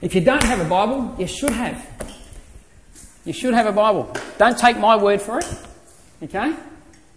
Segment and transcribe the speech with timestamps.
[0.00, 1.84] If you don't have a Bible, you should have.
[3.24, 4.12] You should have a Bible.
[4.38, 5.58] Don't take my word for it.
[6.22, 6.54] Okay?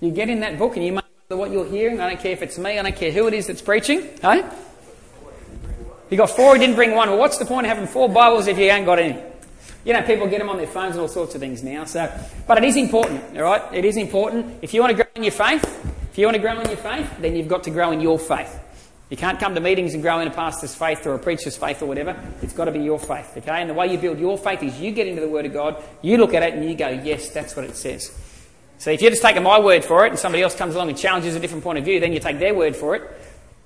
[0.02, 2.00] You get in that book and you make what you're hearing.
[2.00, 4.10] I don't care if it's me, I don't care who it is that's preaching.
[4.22, 4.44] Hey?
[6.10, 7.10] You got four, he didn't bring one.
[7.10, 9.22] Well, what's the point of having four Bibles if you ain't got any?
[9.86, 11.86] You know, people get them on their phones and all sorts of things now.
[11.86, 12.12] So,
[12.48, 13.62] but it is important, all right?
[13.74, 14.58] It is important.
[14.62, 15.64] If you want to grow in your faith,
[16.12, 18.18] if you want to grow in your faith, then you've got to grow in your
[18.18, 18.60] faith.
[19.10, 21.82] You can't come to meetings and grow in a pastor's faith or a preacher's faith
[21.82, 22.16] or whatever.
[22.42, 23.62] It's got to be your faith, okay?
[23.62, 25.84] And the way you build your faith is you get into the Word of God,
[26.02, 28.16] you look at it, and you go, yes, that's what it says.
[28.78, 30.98] So if you're just taking my word for it and somebody else comes along and
[30.98, 33.04] challenges a different point of view, then you take their word for it,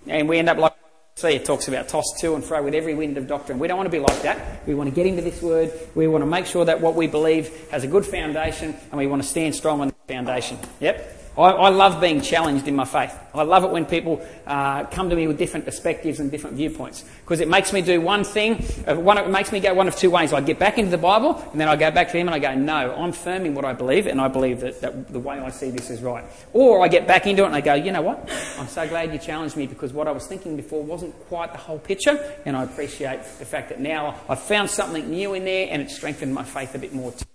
[0.07, 0.73] and we end up like
[1.15, 3.59] See, it talks about tossed to and fro with every wind of doctrine.
[3.59, 4.65] We don't want to be like that.
[4.65, 5.71] We want to get into this word.
[5.93, 9.05] We want to make sure that what we believe has a good foundation, and we
[9.05, 10.57] want to stand strong on the foundation.
[10.79, 11.22] Yep.
[11.37, 13.17] I, I, love being challenged in my faith.
[13.33, 17.03] I love it when people uh, come to me with different perspectives and different viewpoints
[17.21, 18.63] because it makes me do one thing.
[18.87, 20.31] Uh, one, it makes me go one of two ways.
[20.31, 22.39] I get back into the Bible and then I go back to him and I
[22.39, 25.39] go, no, I'm firm in what I believe and I believe that, that the way
[25.39, 26.23] I see this is right.
[26.53, 28.29] Or I get back into it and I go, you know what?
[28.59, 31.57] I'm so glad you challenged me because what I was thinking before wasn't quite the
[31.57, 35.67] whole picture and I appreciate the fact that now I've found something new in there
[35.71, 37.25] and it's strengthened my faith a bit more too.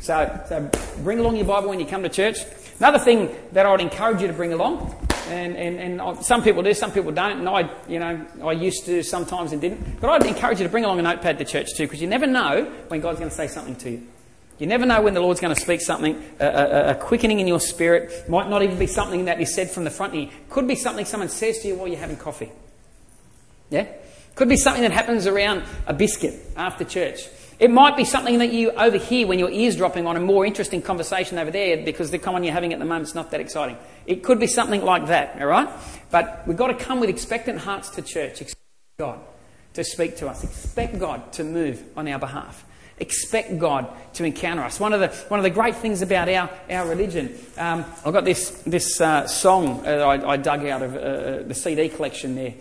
[0.00, 0.70] So, so
[1.02, 2.36] bring along your Bible when you come to church.
[2.78, 4.94] Another thing that I would encourage you to bring along,
[5.28, 8.86] and, and, and some people do, some people don't, and I, you know, I used
[8.86, 11.68] to sometimes and didn't, but I'd encourage you to bring along a notepad to church
[11.76, 14.06] too, because you never know when God's going to say something to you.
[14.58, 17.46] You never know when the Lord's going to speak something, a, a, a, quickening in
[17.46, 18.28] your spirit.
[18.28, 20.30] Might not even be something that is said from the front here.
[20.50, 22.50] Could be something someone says to you while you're having coffee.
[23.70, 23.86] Yeah?
[24.34, 27.28] Could be something that happens around a biscuit after church.
[27.58, 30.80] It might be something that you overhear when your ears dropping on a more interesting
[30.80, 33.76] conversation over there because the one you're having at the moment is not that exciting.
[34.06, 35.68] It could be something like that, all right?
[36.10, 38.40] But we've got to come with expectant hearts to church.
[38.40, 38.62] Expect
[38.98, 39.18] God
[39.74, 40.44] to speak to us.
[40.44, 42.64] Expect God to move on our behalf.
[43.00, 44.78] Expect God to encounter us.
[44.78, 48.24] One of the, one of the great things about our, our religion, um, I've got
[48.24, 52.34] this, this uh, song that I, I, dug out of uh, uh the CD collection
[52.34, 52.54] there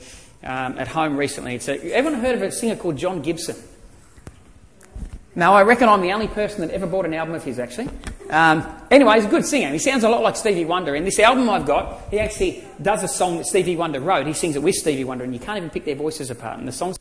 [0.44, 1.56] um, at home recently.
[1.56, 3.56] It's a, everyone heard of a singer called Jon Gibson?
[5.38, 7.90] Now, I reckon I'm the only person that ever bought an album of his, actually.
[8.32, 9.72] Um, anyway, he's a good singer.
[9.72, 10.96] He sounds a lot like Stevie Wonder.
[10.96, 14.26] And this album I've got, he actually does a song that Stevie Wonder wrote.
[14.26, 16.58] He sings it with Stevie Wonder, and you can't even pick their voices apart.
[16.58, 16.98] And the song's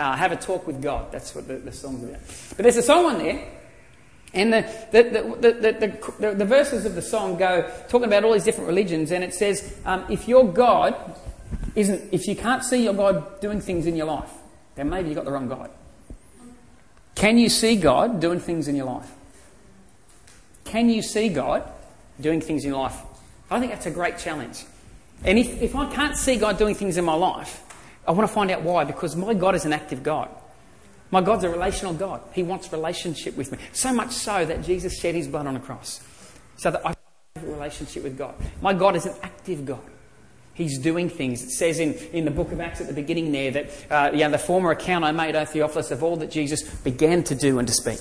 [0.00, 1.12] uh, Have a Talk with God.
[1.12, 2.20] That's what the, the song's about.
[2.56, 3.48] But there's a song on there,
[4.34, 5.02] and the, the,
[5.40, 9.22] the, the, the verses of the song go talking about all these different religions, and
[9.22, 10.96] it says, um, if your God
[11.76, 14.32] isn't, if you can't see your God doing things in your life,
[14.74, 15.70] then maybe you've got the wrong God.
[17.16, 19.10] Can you see God doing things in your life?
[20.64, 21.68] Can you see God
[22.20, 23.00] doing things in your life?
[23.50, 24.64] I think that's a great challenge.
[25.24, 27.62] And if, if I can't see God doing things in my life,
[28.06, 30.28] I want to find out why, because my God is an active God.
[31.10, 32.20] My God's a relational God.
[32.32, 33.58] He wants relationship with me.
[33.72, 36.00] So much so that Jesus shed his blood on a cross
[36.56, 36.94] so that I
[37.36, 38.34] have a relationship with God.
[38.60, 39.80] My God is an active God.
[40.56, 41.42] He's doing things.
[41.42, 44.28] It says in, in the book of Acts at the beginning there that uh, yeah,
[44.28, 47.68] the former account I made, O Theophilus, of all that Jesus began to do and
[47.68, 48.00] to speak.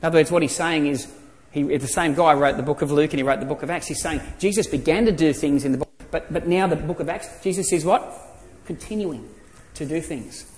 [0.00, 1.12] In other words, what he's saying is,
[1.50, 3.70] he, the same guy wrote the book of Luke and he wrote the book of
[3.70, 3.88] Acts.
[3.88, 7.00] He's saying Jesus began to do things in the book, but, but now the book
[7.00, 8.16] of Acts, Jesus is what?
[8.64, 9.28] Continuing
[9.74, 10.48] to do things.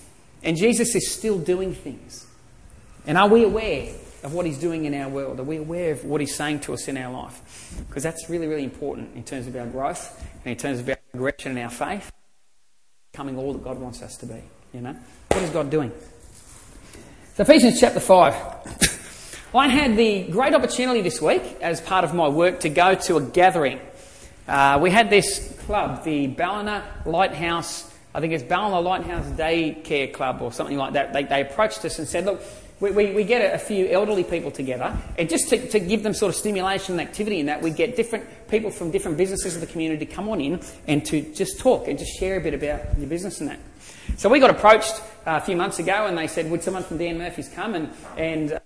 [0.43, 2.27] And Jesus is still doing things.
[3.07, 3.91] And are we aware
[4.25, 5.39] of what He's doing in our world?
[5.39, 7.77] Are we aware of what He's saying to us in our life?
[7.87, 10.97] Because that's really, really important in terms of our growth and in terms of our
[11.13, 12.11] progression in our faith,
[13.13, 14.43] becoming all that God wants us to be.
[14.73, 14.97] You know,
[15.31, 15.93] what is God doing?
[17.35, 18.35] So Ephesians chapter five.
[19.55, 23.19] I had the great opportunity this week, as part of my work, to go to
[23.19, 23.79] a gathering.
[24.49, 27.89] Uh, we had this club, the Ballina Lighthouse.
[28.13, 31.13] I think it's Ballina Lighthouse Day Care Club or something like that.
[31.13, 32.43] They, they approached us and said, "Look,
[32.81, 36.03] we, we, we, get a, a, few elderly people together, and just to, to, give
[36.03, 39.55] them sort of stimulation and activity in that, we get different people from different businesses
[39.55, 42.41] of the community to come on in and to just talk and just share a
[42.41, 43.61] bit about your business and that.
[44.17, 46.99] So we got approached uh, a few months ago, and they said, "Would someone from
[46.99, 48.59] Dan Murphy's come and and uh,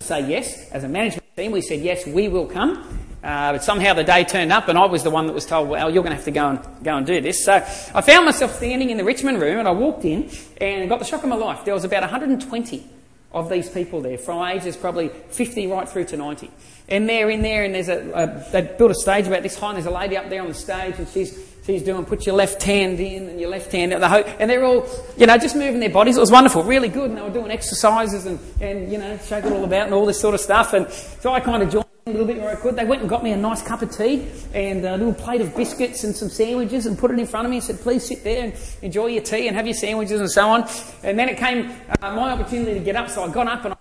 [0.00, 3.00] say yes?" As a management team, we said yes, we will come.
[3.22, 5.70] Uh, but somehow the day turned up, and I was the one that was told,
[5.70, 8.26] "Well, you're going to have to go and go and do this." So I found
[8.26, 10.28] myself standing in the Richmond room, and I walked in
[10.60, 11.64] and got the shock of my life.
[11.64, 12.93] There was about 120
[13.34, 16.50] of these people there, from ages probably 50 right through to 90.
[16.88, 19.68] And they're in there, and there's a, a they built a stage about this high,
[19.68, 22.34] and there's a lady up there on the stage, and she's she's doing put your
[22.34, 24.86] left hand in and your left hand out the ho- and they're all
[25.16, 26.16] you know just moving their bodies.
[26.16, 29.44] It was wonderful, really good, and they were doing exercises and and you know shake
[29.44, 30.74] it all about and all this sort of stuff.
[30.74, 32.76] And so I kind of joined a little bit where I could.
[32.76, 35.56] They went and got me a nice cup of tea and a little plate of
[35.56, 38.22] biscuits and some sandwiches and put it in front of me and said, please sit
[38.22, 40.68] there and enjoy your tea and have your sandwiches and so on.
[41.02, 41.72] And then it came
[42.02, 43.76] uh, my opportunity to get up, so I got up and I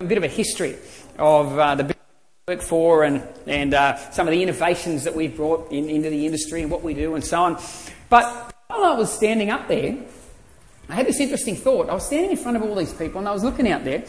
[0.00, 0.76] a bit of a history
[1.20, 1.94] of uh, the
[2.48, 6.26] work for and, and uh, some of the innovations that we've brought in, into the
[6.26, 7.62] industry and what we do and so on.
[8.08, 9.98] But while I was standing up there,
[10.88, 11.88] I had this interesting thought.
[11.88, 14.02] I was standing in front of all these people and I was looking out there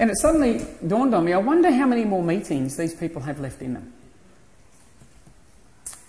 [0.00, 3.38] and it suddenly dawned on me I wonder how many more meetings these people have
[3.38, 3.92] left in them.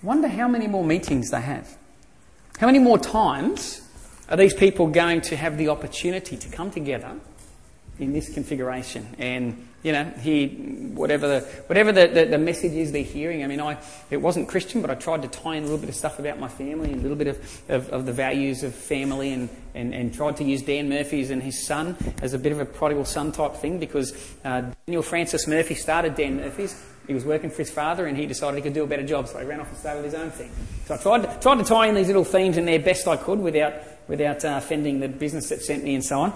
[0.02, 1.78] Wonder how many more meetings they have.
[2.58, 3.82] How many more times
[4.30, 7.20] are these people going to have the opportunity to come together
[8.02, 12.92] in this configuration and you know hear whatever the whatever the, the, the, message is
[12.92, 13.44] they're hearing.
[13.44, 13.78] I mean, I
[14.10, 16.40] it wasn't Christian, but I tried to tie in a little bit of stuff about
[16.40, 19.94] my family and a little bit of, of, of the values of family and, and,
[19.94, 23.06] and tried to use Dan Murphy's and his son as a bit of a prodigal
[23.06, 24.14] son type thing because
[24.44, 26.80] uh, Daniel Francis Murphy started Dan Murphy's.
[27.08, 29.28] He was working for his father and he decided he could do a better job,
[29.28, 30.52] so he ran off and started his own thing.
[30.86, 33.18] So I tried to, tried to tie in these little themes in there best I
[33.18, 33.74] could without,
[34.08, 36.34] without uh, offending the business that sent me and so on.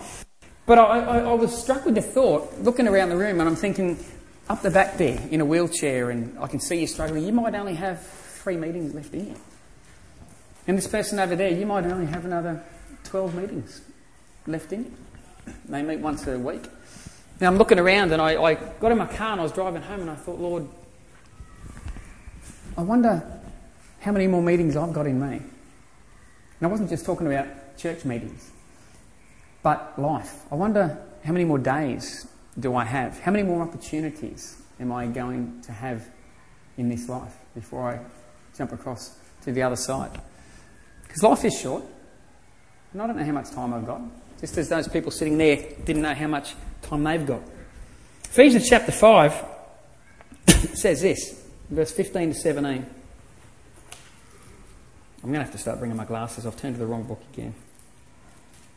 [0.66, 3.56] But I, I, I, was struck with the thought, looking around the room, and I'm
[3.56, 4.04] thinking,
[4.50, 7.54] up the back there, in a wheelchair, and I can see you struggling, you might
[7.54, 9.36] only have three meetings left in you.
[10.68, 12.64] And this person over there, you might only have another
[13.04, 13.82] 12 meetings
[14.48, 15.54] left in you.
[15.70, 16.64] They meet once a week.
[17.40, 19.84] Now I'm looking around, and I, I got in my car and I was driving
[19.84, 20.68] home, and I thought, Lord,
[22.76, 23.24] I wonder
[24.00, 25.38] how many more meetings I've got in me.
[25.38, 28.50] And I wasn't just talking about church meetings.
[29.66, 32.28] But life, I wonder how many more days
[32.60, 33.20] do I have?
[33.22, 36.08] How many more opportunities am I going to have
[36.78, 38.00] in this life before I
[38.56, 40.12] jump across to the other side?
[41.02, 41.84] Because life is short,
[42.94, 44.02] and I don't know how much time I've got.
[44.40, 46.54] Just as those people sitting there didn't know how much
[46.84, 47.42] time they've got.
[48.26, 49.46] Ephesians chapter 5
[50.76, 52.72] says this, verse 15 to 17.
[52.72, 52.86] I'm
[55.24, 56.46] going to have to start bringing my glasses.
[56.46, 57.56] I've turned to the wrong book again.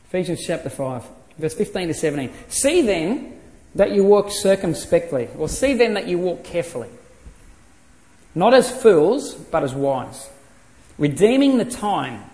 [0.09, 1.05] Ephesians chapter 5,
[1.37, 2.33] verse 15 to 17.
[2.49, 3.39] See then
[3.75, 6.89] that you walk circumspectly, or see then that you walk carefully,
[8.35, 10.31] not as fools, but as wise,
[10.97, 12.25] redeeming the time,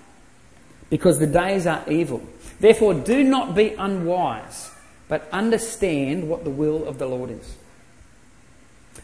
[0.89, 2.23] because the days are evil.
[2.61, 4.71] Therefore, do not be unwise,
[5.09, 7.57] but understand what the will of the Lord is.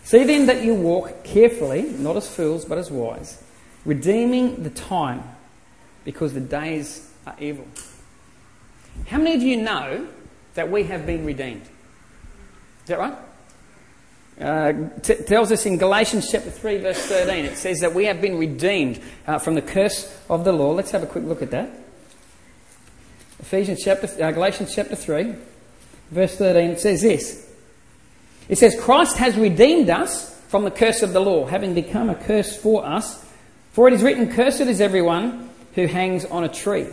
[0.05, 3.43] See then that you walk carefully, not as fools, but as wise,
[3.85, 5.25] redeeming the time,
[6.05, 7.67] because the days are evil.
[9.07, 10.07] How many of you know
[10.55, 11.63] that we have been redeemed?
[11.63, 13.15] Is that right?
[14.41, 18.23] Uh, t- tells us in Galatians chapter 3, verse 13, it says that we have
[18.23, 20.73] been redeemed uh, from the curse of the law.
[20.73, 21.71] Let's have a quick look at that.
[23.41, 25.35] Ephesians chapter, uh, Galatians chapter 3,
[26.11, 27.51] verse 13, it says this.
[28.49, 32.15] It says, Christ has redeemed us from the curse of the law, having become a
[32.15, 33.25] curse for us.
[33.73, 36.89] For it is written, Cursed is everyone who hangs on a tree.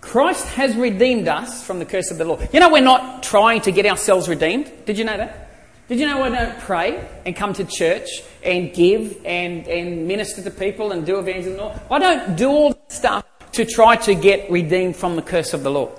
[0.00, 2.38] Christ has redeemed us from the curse of the law.
[2.52, 4.70] You know, we're not trying to get ourselves redeemed.
[4.86, 5.50] Did you know that?
[5.88, 8.08] Did you know I don't pray and come to church
[8.44, 11.78] and give and, and minister to people and do evangelism?
[11.90, 15.62] I don't do all that stuff to try to get redeemed from the curse of
[15.64, 15.90] the law.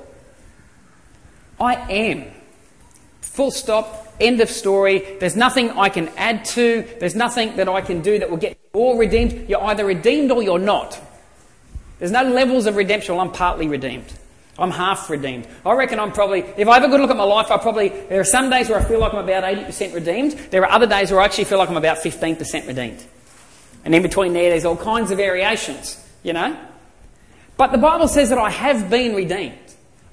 [1.59, 2.31] I am.
[3.21, 4.13] Full stop.
[4.19, 5.17] End of story.
[5.19, 6.87] There's nothing I can add to.
[6.99, 9.49] There's nothing that I can do that will get you all redeemed.
[9.49, 10.99] You're either redeemed or you're not.
[12.01, 13.13] There's no levels of redemption.
[13.13, 14.11] Well, I'm partly redeemed.
[14.57, 15.47] I'm half redeemed.
[15.63, 17.89] I reckon I'm probably, if I have a good look at my life, I probably,
[17.89, 20.31] there are some days where I feel like I'm about 80% redeemed.
[20.49, 23.05] There are other days where I actually feel like I'm about 15% redeemed.
[23.85, 26.57] And in between there, there's all kinds of variations, you know?
[27.55, 29.59] But the Bible says that I have been redeemed.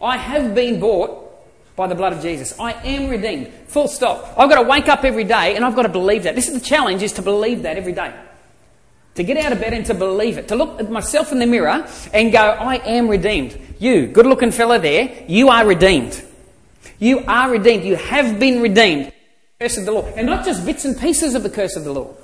[0.02, 1.24] I have been bought
[1.74, 2.52] by the blood of Jesus.
[2.60, 3.48] I am redeemed.
[3.68, 4.34] Full stop.
[4.36, 6.34] I've got to wake up every day and I've got to believe that.
[6.34, 8.12] This is the challenge is to believe that every day
[9.18, 11.46] to get out of bed and to believe it, to look at myself in the
[11.46, 11.84] mirror
[12.14, 13.58] and go, I am redeemed.
[13.80, 16.22] You, good looking fella there, you are redeemed.
[17.00, 17.82] You are redeemed.
[17.82, 19.12] You have been redeemed.
[19.58, 20.06] Curse of the law.
[20.14, 22.14] And not just bits and pieces of the curse of the law,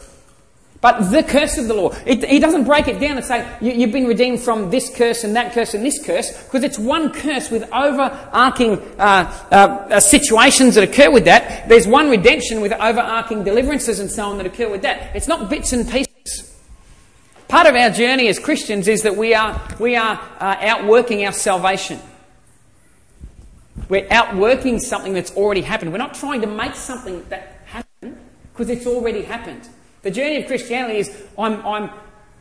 [0.81, 1.93] but the curse of the law.
[2.07, 5.25] It, he doesn't break it down and say, you, have been redeemed from this curse
[5.25, 10.77] and that curse and this curse, because it's one curse with overarching uh, uh, situations
[10.77, 11.69] that occur with that.
[11.69, 15.17] There's one redemption with overarching deliverances and so on that occur with that.
[15.17, 16.14] It's not bits and pieces.
[17.49, 21.33] Part of our journey as Christians is that we are, we are uh, outworking our
[21.33, 22.01] salvation.
[23.89, 25.93] We're outworking something that's already happened.
[25.93, 28.19] We're not trying to make something that happen
[28.53, 29.69] because it's already happened.
[30.03, 31.91] The journey of Christianity is I'm, I'm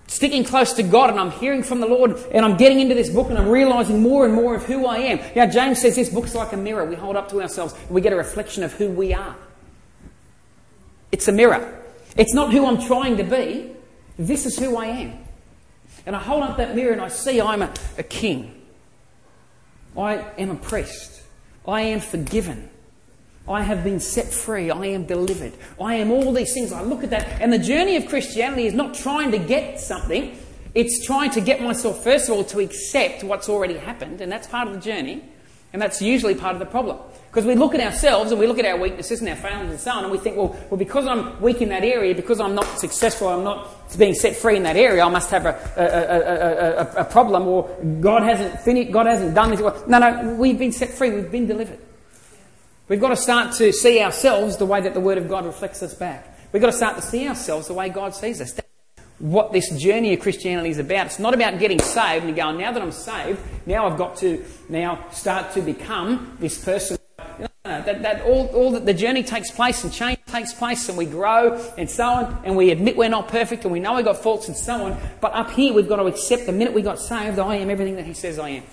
[0.08, 3.10] sticking close to God and I'm hearing from the Lord and I'm getting into this
[3.10, 5.20] book and I'm realizing more and more of who I am.
[5.36, 8.02] Now, James says this book's like a mirror we hold up to ourselves and we
[8.02, 9.36] get a reflection of who we are.
[11.12, 11.82] It's a mirror.
[12.16, 13.73] It's not who I'm trying to be.
[14.18, 15.18] This is who I am.
[16.06, 18.62] And I hold up that mirror and I see I'm a, a king.
[19.98, 21.22] I am priest.
[21.68, 22.70] I am forgiven.
[23.48, 24.72] I have been set free.
[24.72, 25.54] I am delivered.
[25.80, 26.72] I am all these things.
[26.72, 27.42] I look at that.
[27.42, 30.38] And the journey of Christianity is not trying to get something,
[30.74, 34.22] it's trying to get myself, first of all, to accept what's already happened.
[34.22, 35.24] And that's part of the journey.
[35.72, 37.00] And that's usually part of the problem.
[37.34, 39.80] Because we look at ourselves and we look at our weaknesses and our failings and
[39.80, 42.54] so on, and we think, well, well, because I'm weak in that area, because I'm
[42.54, 47.00] not successful, I'm not being set free in that area, I must have a, a,
[47.00, 49.62] a, a problem, or God hasn't finished, God hasn't done this.
[49.88, 51.80] No, no, we've been set free, we've been delivered.
[52.88, 55.82] We've got to start to see ourselves the way that the Word of God reflects
[55.82, 56.38] us back.
[56.52, 58.52] We've got to start to see ourselves the way God sees us.
[58.52, 58.70] That's
[59.18, 61.08] what this journey of Christianity is about.
[61.08, 64.46] It's not about getting saved and going, now that I'm saved, now I've got to
[64.70, 67.00] now start to become this person
[67.86, 71.06] that, that all, all that the journey takes place and change takes place and we
[71.06, 74.18] grow and so on and we admit we're not perfect and we know we've got
[74.18, 74.98] faults and so on.
[75.22, 77.96] But up here we've got to accept the minute we got saved, I am everything
[77.96, 78.64] that He says I am.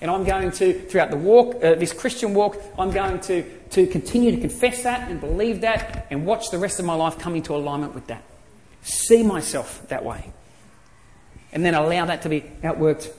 [0.00, 3.86] And I'm going to, throughout the walk, uh, this Christian walk, I'm going to, to
[3.86, 7.34] continue to confess that and believe that and watch the rest of my life come
[7.34, 8.22] into alignment with that.
[8.82, 10.32] See myself that way.
[11.52, 13.10] And then allow that to be outworked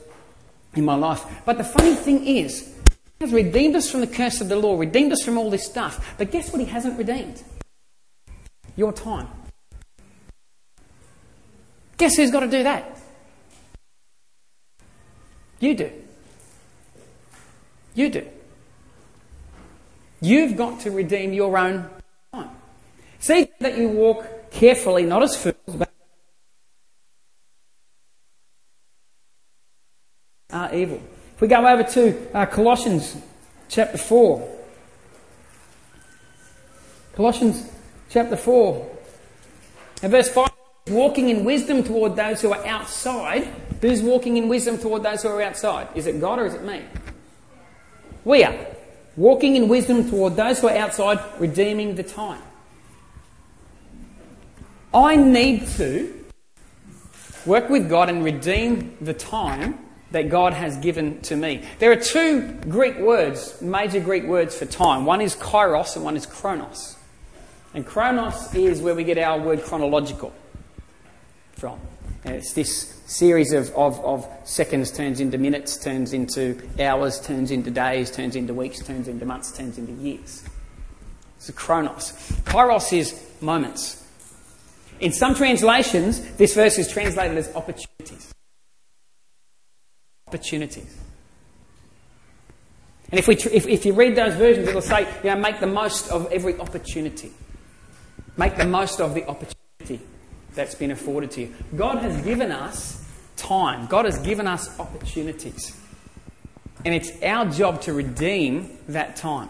[0.75, 1.23] in my life.
[1.45, 2.75] But the funny thing is,
[3.19, 6.15] has redeemed us from the curse of the law, redeemed us from all this stuff.
[6.17, 7.41] But guess what He hasn't redeemed?
[8.75, 9.27] Your time.
[11.97, 13.00] Guess who's got to do that?
[15.59, 15.91] You do.
[17.95, 18.27] You do.
[20.21, 21.89] You've got to redeem your own
[22.31, 22.50] time.
[23.19, 25.91] See that you walk carefully, not as fools, but
[30.51, 31.01] are evil.
[31.38, 33.15] If we go over to uh, Colossians
[33.70, 34.58] chapter 4.
[37.13, 37.72] Colossians
[38.10, 38.98] chapter 4.
[40.01, 40.50] And verse 5
[40.89, 43.53] walking in wisdom toward those who are outside.
[43.82, 45.89] Who's walking in wisdom toward those who are outside?
[45.94, 46.82] Is it God or is it me?
[48.25, 48.56] We are.
[49.15, 52.41] Walking in wisdom toward those who are outside, redeeming the time.
[54.91, 56.12] I need to
[57.46, 61.63] work with God and redeem the time that God has given to me.
[61.79, 65.05] There are two Greek words, major Greek words for time.
[65.05, 66.95] One is kairos and one is chronos.
[67.73, 70.33] And chronos is where we get our word chronological
[71.53, 71.79] from.
[72.23, 77.51] And it's this series of, of, of seconds turns into minutes, turns into hours, turns
[77.51, 80.43] into days, turns into weeks, turns into months, turns into years.
[81.37, 82.13] It's a chronos.
[82.45, 84.05] Kairos is moments.
[84.99, 88.26] In some translations, this verse is translated as opportunities
[90.27, 90.98] opportunities.
[93.10, 95.67] And if, we, if, if you read those versions, it'll say, you know, make the
[95.67, 97.31] most of every opportunity.
[98.36, 100.05] Make the most of the opportunity
[100.53, 101.55] that's been afforded to you.
[101.75, 103.05] God has given us
[103.38, 105.79] time, God has given us opportunities.
[106.84, 109.50] And it's our job to redeem that time.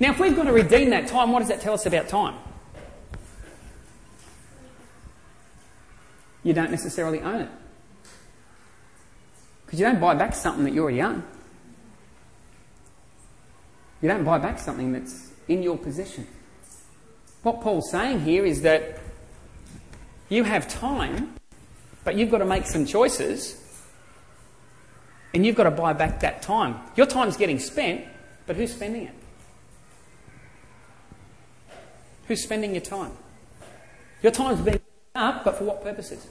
[0.00, 2.34] Now, if we've got to redeem that time, what does that tell us about time?
[6.42, 7.48] You don't necessarily own it.
[9.74, 11.24] Because you don't buy back something that you already own.
[14.00, 16.28] You don't buy back something that's in your possession.
[17.42, 19.00] What Paul's saying here is that
[20.28, 21.34] you have time,
[22.04, 23.60] but you've got to make some choices,
[25.34, 26.78] and you've got to buy back that time.
[26.94, 28.04] Your time's getting spent,
[28.46, 29.14] but who's spending it?
[32.28, 33.10] Who's spending your time?
[34.22, 34.80] Your time's being
[35.16, 36.28] up, but for what purposes?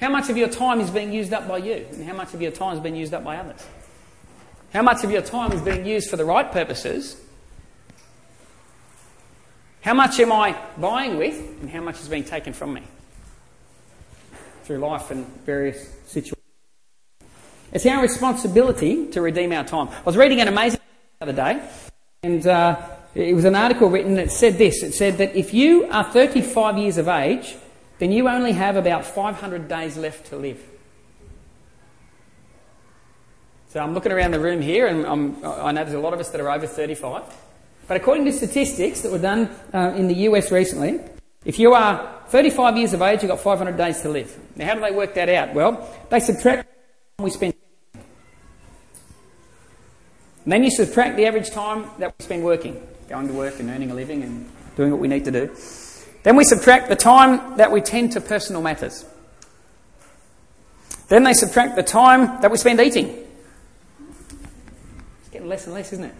[0.00, 1.86] How much of your time is being used up by you?
[1.92, 3.64] And how much of your time is being used up by others?
[4.72, 7.20] How much of your time is being used for the right purposes?
[9.80, 11.38] How much am I buying with?
[11.60, 12.82] And how much is being taken from me?
[14.64, 16.42] Through life and various situations.
[17.72, 19.88] It's our responsibility to redeem our time.
[19.88, 20.80] I was reading an amazing
[21.20, 21.68] the other day,
[22.22, 22.80] and uh,
[23.14, 24.82] it was an article written that said this.
[24.82, 27.54] It said that if you are 35 years of age
[27.98, 30.62] then you only have about 500 days left to live.
[33.68, 36.20] So I'm looking around the room here, and I'm, i know there's a lot of
[36.20, 37.24] us that are over 35.
[37.88, 41.00] But according to statistics that were done uh, in the US recently,
[41.44, 44.36] if you are 35 years of age, you've got 500 days to live.
[44.56, 45.54] Now, how do they work that out?
[45.54, 46.68] Well, they subtract
[47.18, 47.54] we spend.
[50.44, 53.70] And then you subtract the average time that we spend working, going to work and
[53.70, 55.54] earning a living and doing what we need to do.
[56.26, 59.04] Then we subtract the time that we tend to personal matters.
[61.06, 63.24] Then they subtract the time that we spend eating.
[65.20, 66.14] It's getting less and less, isn't it?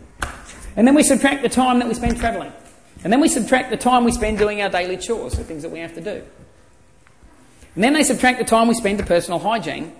[0.76, 2.52] And then we subtract the time that we spend travelling.
[3.02, 5.72] And then we subtract the time we spend doing our daily chores, the things that
[5.72, 6.22] we have to do.
[7.75, 9.92] And then they subtract the time we spend to personal hygiene,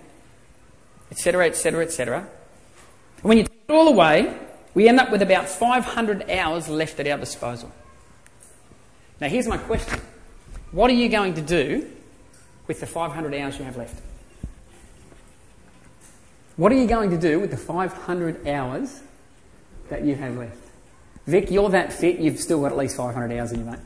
[1.11, 2.19] etc., etc., etc.
[2.19, 4.33] And when you take it all away,
[4.73, 7.73] we end up with about 500 hours left at our disposal.
[9.19, 9.99] Now, here's my question
[10.71, 11.89] What are you going to do
[12.67, 14.01] with the 500 hours you have left?
[16.55, 19.01] What are you going to do with the 500 hours
[19.89, 20.57] that you have left?
[21.27, 23.79] Vic, you're that fit, you've still got at least 500 hours in you, mate.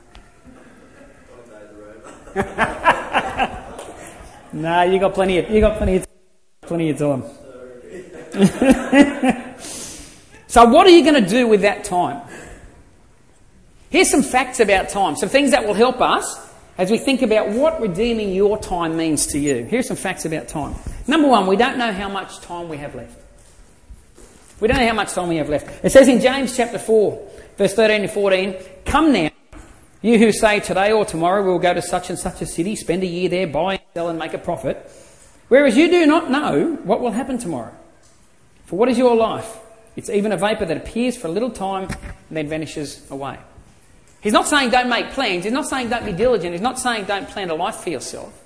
[4.53, 6.07] no, you got plenty of you got plenty of
[6.61, 7.23] plenty of time.
[10.47, 12.21] so what are you going to do with that time?
[13.91, 17.49] Here's some facts about time, some things that will help us as we think about
[17.49, 19.65] what redeeming your time means to you.
[19.65, 20.75] Here's some facts about time.
[21.07, 23.19] Number one, we don't know how much time we have left.
[24.61, 25.83] We don't know how much time we have left.
[25.83, 28.55] It says in James chapter 4, verse 13 to 14,
[28.85, 29.29] Come now,
[30.01, 33.03] you who say today or tomorrow we'll go to such and such a city, spend
[33.03, 34.89] a year there, buy and sell and make a profit,
[35.49, 37.75] whereas you do not know what will happen tomorrow.
[38.67, 39.57] For what is your life?
[39.97, 41.89] It's even a vapour that appears for a little time
[42.29, 43.37] and then vanishes away.
[44.21, 45.43] He's not saying don't make plans.
[45.43, 46.53] He's not saying don't be diligent.
[46.53, 48.37] He's not saying don't plan a life for yourself.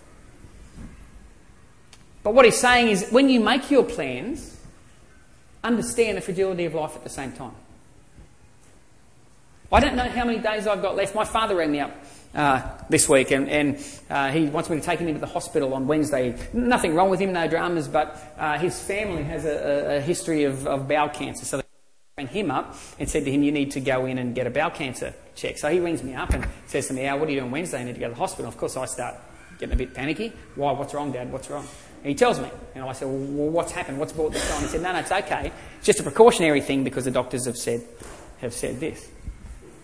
[2.24, 4.58] But what he's saying is when you make your plans,
[5.64, 7.56] understand the fragility of life at the same time.
[9.72, 11.16] I don't know how many days I've got left.
[11.16, 11.92] My father rang me up
[12.34, 15.74] uh, this week and, and uh, he wants me to take him into the hospital
[15.74, 16.38] on Wednesday.
[16.54, 20.66] Nothing wrong with him, no dramas, but uh, his family has a, a, history of,
[20.68, 21.46] of bowel cancer.
[21.46, 21.65] So
[22.18, 24.50] rang him up and said to him, You need to go in and get a
[24.50, 25.58] bowel cancer check.
[25.58, 27.82] So he rings me up and says to me, Al, what are you doing Wednesday?
[27.82, 28.48] I need to go to the hospital.
[28.48, 29.16] Of course, I start
[29.60, 30.32] getting a bit panicky.
[30.56, 30.72] Why?
[30.72, 31.30] What's wrong, Dad?
[31.30, 31.68] What's wrong?
[31.98, 32.50] And he tells me.
[32.74, 34.00] And I said, Well, what's happened?
[34.00, 34.62] What's brought this on?
[34.62, 35.52] He said, No, no, it's okay.
[35.78, 37.84] It's just a precautionary thing because the doctors have said,
[38.40, 39.10] have said this.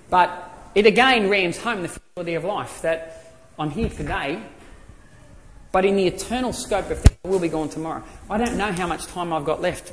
[0.09, 4.41] But it again rams home the fragility of life that I'm here today,
[5.73, 8.03] but in the eternal scope of things, I will be gone tomorrow.
[8.29, 9.91] I don't know how much time I've got left.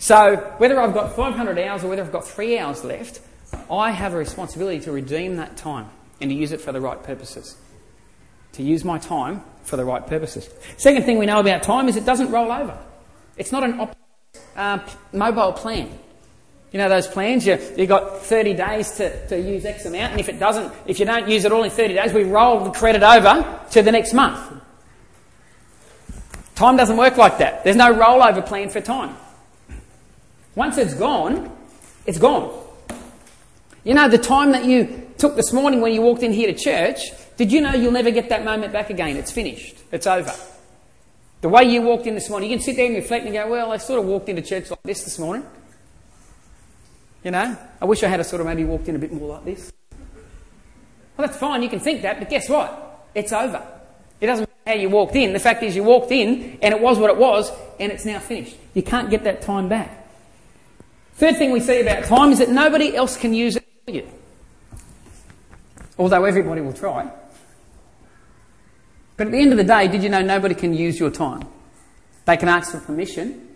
[0.00, 3.20] So, whether I've got 500 hours or whether I've got three hours left,
[3.70, 5.90] I have a responsibility to redeem that time
[6.22, 7.54] and to use it for the right purposes.
[8.52, 10.48] To use my time for the right purposes.
[10.78, 12.78] Second thing we know about time is it doesn't roll over.
[13.36, 13.96] It's not an op-
[14.56, 14.78] uh,
[15.12, 15.98] mobile plan.
[16.72, 17.46] You know those plans?
[17.46, 20.98] You, you've got 30 days to, to use X amount, and if it doesn't, if
[20.98, 23.92] you don't use it all in 30 days, we roll the credit over to the
[23.92, 24.62] next month.
[26.54, 27.64] Time doesn't work like that.
[27.64, 29.14] There's no rollover plan for time.
[30.60, 31.50] Once it's gone,
[32.04, 32.52] it's gone.
[33.82, 36.54] You know, the time that you took this morning when you walked in here to
[36.54, 36.98] church,
[37.38, 39.16] did you know you'll never get that moment back again?
[39.16, 39.78] It's finished.
[39.90, 40.34] It's over.
[41.40, 43.48] The way you walked in this morning, you can sit there and reflect and go,
[43.50, 45.46] well, I sort of walked into church like this this morning.
[47.24, 49.30] You know, I wish I had a sort of maybe walked in a bit more
[49.30, 49.72] like this.
[51.16, 53.08] Well, that's fine, you can think that, but guess what?
[53.14, 53.66] It's over.
[54.20, 55.32] It doesn't matter how you walked in.
[55.32, 58.18] The fact is, you walked in and it was what it was, and it's now
[58.18, 58.56] finished.
[58.74, 59.99] You can't get that time back.
[61.20, 64.08] Third thing we see about time is that nobody else can use it for you.
[65.98, 67.10] Although everybody will try.
[69.18, 71.42] But at the end of the day, did you know nobody can use your time?
[72.24, 73.48] They can ask for permission,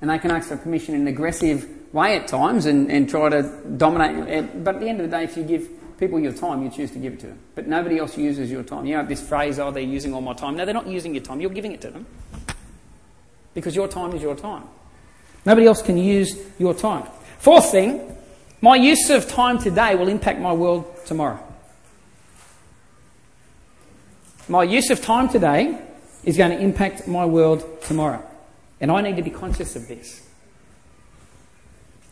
[0.00, 3.30] and they can ask for permission in an aggressive way at times and, and try
[3.30, 3.42] to
[3.76, 4.62] dominate.
[4.62, 6.92] But at the end of the day, if you give people your time, you choose
[6.92, 7.38] to give it to them.
[7.56, 8.86] But nobody else uses your time.
[8.86, 10.54] You know this phrase, oh, they're using all my time.
[10.54, 11.40] No, they're not using your time.
[11.40, 12.06] You're giving it to them.
[13.54, 14.62] Because your time is your time.
[15.44, 17.04] Nobody else can use your time.
[17.38, 18.16] Fourth thing,
[18.60, 21.42] my use of time today will impact my world tomorrow.
[24.48, 25.80] My use of time today
[26.24, 28.22] is going to impact my world tomorrow.
[28.80, 30.26] And I need to be conscious of this.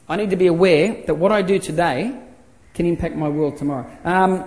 [0.08, 2.18] I need to be aware that what I do today
[2.74, 3.90] can impact my world tomorrow.
[4.04, 4.44] Um,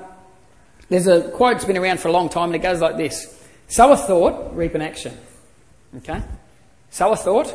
[0.90, 3.38] there's a quote that's been around for a long time and it goes like this
[3.68, 5.18] Sow a thought, reap an action.
[5.98, 6.22] Okay?
[6.90, 7.54] Sow a thought,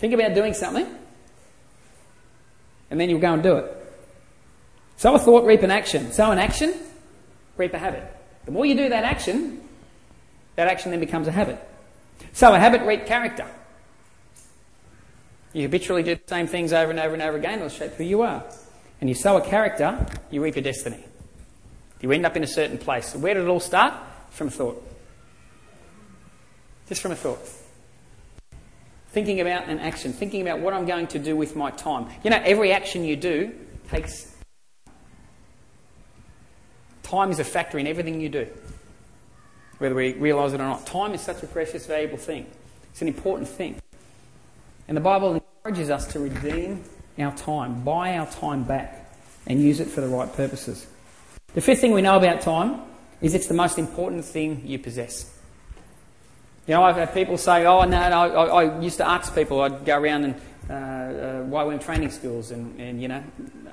[0.00, 0.86] Think about doing something,
[2.90, 3.76] and then you'll go and do it.
[4.96, 6.10] Sow a thought, reap an action.
[6.10, 6.72] Sow an action,
[7.58, 8.02] reap a habit.
[8.46, 9.60] The more you do that action,
[10.56, 11.58] that action then becomes a habit.
[12.32, 13.46] Sow a habit, reap character.
[15.52, 18.04] You habitually do the same things over and over and over again, it'll shape who
[18.04, 18.42] you are.
[19.02, 21.04] And you sow a character, you reap a destiny.
[22.00, 23.14] You end up in a certain place.
[23.14, 23.92] Where did it all start?
[24.30, 24.82] From a thought.
[26.88, 27.59] Just from a thought.
[29.12, 32.06] Thinking about an action, thinking about what I'm going to do with my time.
[32.22, 33.52] You know, every action you do
[33.90, 34.34] takes
[37.02, 38.46] time is a factor in everything you do,
[39.78, 40.86] whether we realise it or not.
[40.86, 42.46] Time is such a precious, valuable thing.
[42.92, 43.76] It's an important thing.
[44.86, 46.84] And the Bible encourages us to redeem
[47.18, 48.96] our time, buy our time back.
[49.46, 50.86] and use it for the right purposes.
[51.54, 52.82] The fifth thing we know about time
[53.20, 55.39] is it's the most important thing you possess.
[56.66, 59.60] You know, I've had people say, oh, no, no I, I used to ask people,
[59.60, 60.34] I'd go around and
[60.68, 63.24] uh, uh, YWAM training schools and, and, you know,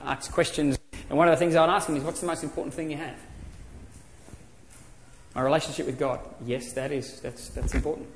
[0.04, 0.80] ask questions.
[1.10, 2.98] And one of the things I'd ask them is, what's the most important thing you
[2.98, 3.16] have?
[5.36, 6.20] My relationship with God.
[6.46, 7.20] Yes, that is.
[7.22, 8.08] That's, that's important.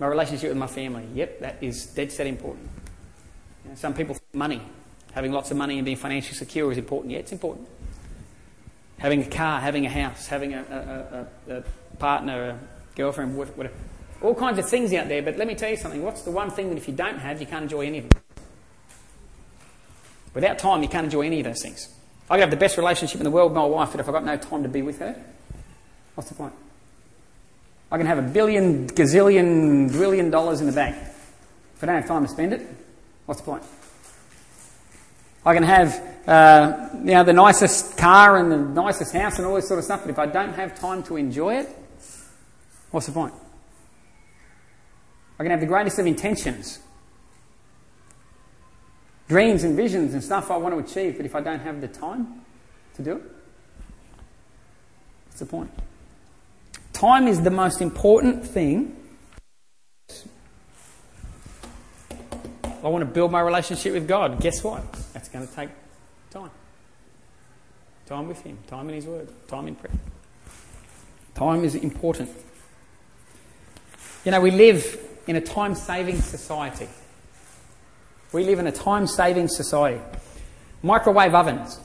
[0.00, 1.06] My relationship with my family.
[1.14, 2.68] Yep, that is dead set important.
[3.64, 4.60] You know, some people think money,
[5.12, 7.12] having lots of money and being financially secure is important.
[7.12, 7.68] Yeah, it's important.
[8.98, 12.58] Having a car, having a house, having a, a, a, a partner,
[12.94, 13.74] girlfriend, whatever.
[14.22, 16.02] All kinds of things out there, but let me tell you something.
[16.02, 18.22] What's the one thing that if you don't have, you can't enjoy any of them?
[20.34, 21.88] Without time, you can't enjoy any of those things.
[22.28, 24.14] I could have the best relationship in the world with my wife, but if I've
[24.14, 25.20] got no time to be with her,
[26.14, 26.52] what's the point?
[27.90, 30.96] I can have a billion, gazillion, trillion dollars in the bank.
[30.96, 32.64] If I don't have time to spend it,
[33.26, 33.64] what's the point?
[35.44, 39.56] I can have uh, you know, the nicest car and the nicest house and all
[39.56, 41.68] this sort of stuff, but if I don't have time to enjoy it,
[42.90, 43.34] what's the point?
[45.38, 46.80] I can have the greatest of intentions,
[49.28, 51.88] dreams and visions and stuff I want to achieve, but if I don't have the
[51.88, 52.42] time
[52.96, 53.22] to do it,
[55.26, 55.70] what's the point?
[56.92, 58.96] Time is the most important thing.
[62.82, 64.40] I want to build my relationship with God.
[64.40, 64.92] Guess what?
[65.12, 65.70] That's going to take
[66.30, 66.50] time.
[68.06, 69.94] Time with Him, time in His Word, time in prayer.
[71.34, 72.28] Time is important.
[74.24, 76.88] You know, we live in a time saving society.
[78.32, 80.00] We live in a time saving society.
[80.82, 81.80] Microwave ovens.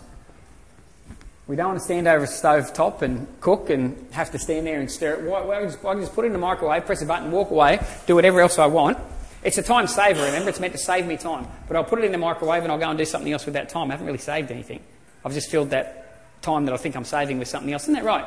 [1.47, 4.67] We don't want to stand over a stove top and cook and have to stand
[4.67, 5.21] there and stir it.
[5.21, 8.15] Why, I can just put it in the microwave, press a button, walk away, do
[8.15, 8.97] whatever else I want.
[9.43, 10.49] It's a time saver, remember?
[10.49, 11.47] It's meant to save me time.
[11.67, 13.53] But I'll put it in the microwave and I'll go and do something else with
[13.53, 13.91] that time.
[13.91, 14.81] I haven't really saved anything.
[15.23, 17.83] I've just filled that time that I think I'm saving with something else.
[17.83, 18.25] Isn't that right?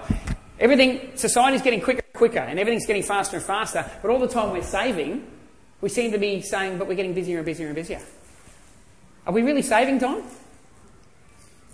[0.61, 4.29] Everything, society's getting quicker and quicker, and everything's getting faster and faster, but all the
[4.29, 5.27] time we're saving,
[5.81, 8.01] we seem to be saying, but we're getting busier and busier and busier.
[9.27, 10.23] Are we really saving time?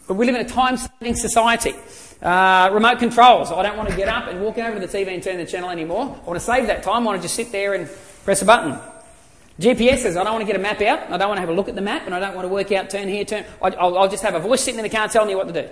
[0.06, 1.74] But we live in a time saving society.
[2.20, 3.50] Uh, remote controls.
[3.50, 5.46] I don't want to get up and walk over to the TV and turn the
[5.46, 6.18] channel anymore.
[6.22, 7.02] I want to save that time.
[7.02, 7.88] I want to just sit there and
[8.24, 8.78] press a button.
[9.60, 10.16] GPSs.
[10.16, 11.10] I don't want to get a map out.
[11.10, 12.52] I don't want to have a look at the map and I don't want to
[12.52, 13.44] work out turn here, turn.
[13.62, 15.68] I'll, I'll just have a voice sitting in the car telling me what to do.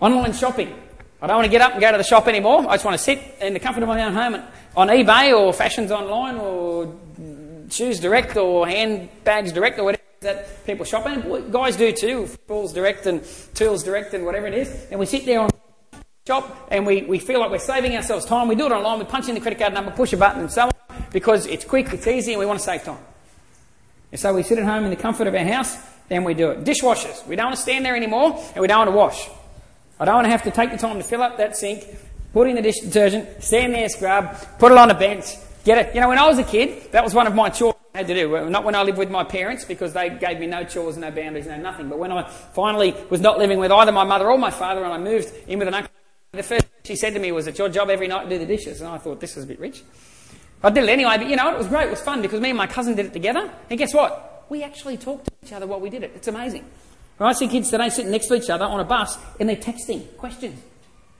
[0.00, 0.72] Online shopping.
[1.20, 2.60] I don't want to get up and go to the shop anymore.
[2.68, 4.40] I just want to sit in the comfort of my own home
[4.76, 6.94] on eBay or Fashions Online or
[7.68, 11.50] Shoes Direct or Handbags Direct or whatever that people shop in.
[11.50, 12.28] Guys do too.
[12.46, 14.86] Balls Direct and Tools Direct and whatever it is.
[14.92, 15.50] And we sit there on
[16.28, 18.46] shop and we, we feel like we're saving ourselves time.
[18.46, 19.00] We do it online.
[19.00, 21.64] We punch in the credit card number, push a button and so on because it's
[21.64, 23.02] quick, it's easy, and we want to save time.
[24.12, 25.76] And so we sit at home in the comfort of our house
[26.08, 26.62] and we do it.
[26.62, 27.26] Dishwashers.
[27.26, 29.28] We don't want to stand there anymore and we don't want to wash.
[30.00, 31.84] I don't want to have to take the time to fill up that sink,
[32.32, 35.24] put in the dish detergent, stand there, scrub, put it on a bench,
[35.64, 35.94] get it.
[35.94, 38.06] You know, when I was a kid, that was one of my chores I had
[38.06, 38.48] to do.
[38.48, 41.10] Not when I lived with my parents because they gave me no chores, and no
[41.10, 41.88] boundaries, no nothing.
[41.88, 44.92] But when I finally was not living with either my mother or my father and
[44.92, 45.90] I moved in with an uncle,
[46.32, 48.38] the first thing she said to me was, it's your job every night to do
[48.38, 48.80] the dishes.
[48.80, 49.82] And I thought, this is a bit rich.
[50.62, 51.86] I did it anyway, but you know, it was great.
[51.86, 53.50] It was fun because me and my cousin did it together.
[53.70, 54.44] And guess what?
[54.48, 56.12] We actually talked to each other while we did it.
[56.14, 56.64] It's amazing.
[57.20, 60.16] I see kids today sitting next to each other on a bus and they're texting
[60.16, 60.60] questions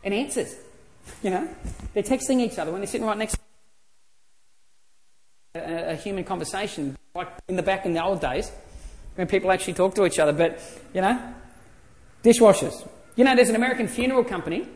[0.04, 0.54] and answers.
[1.22, 1.48] You know,
[1.94, 3.38] they're texting each other when they're sitting right next
[5.54, 8.52] to a, a human conversation, like in the back in the old days
[9.14, 10.34] when people actually talk to each other.
[10.34, 10.60] But,
[10.92, 11.18] you know,
[12.22, 12.86] dishwashers.
[13.16, 14.68] You know, there's an American funeral company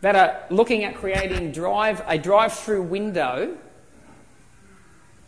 [0.00, 3.56] that are looking at creating drive a drive-through window.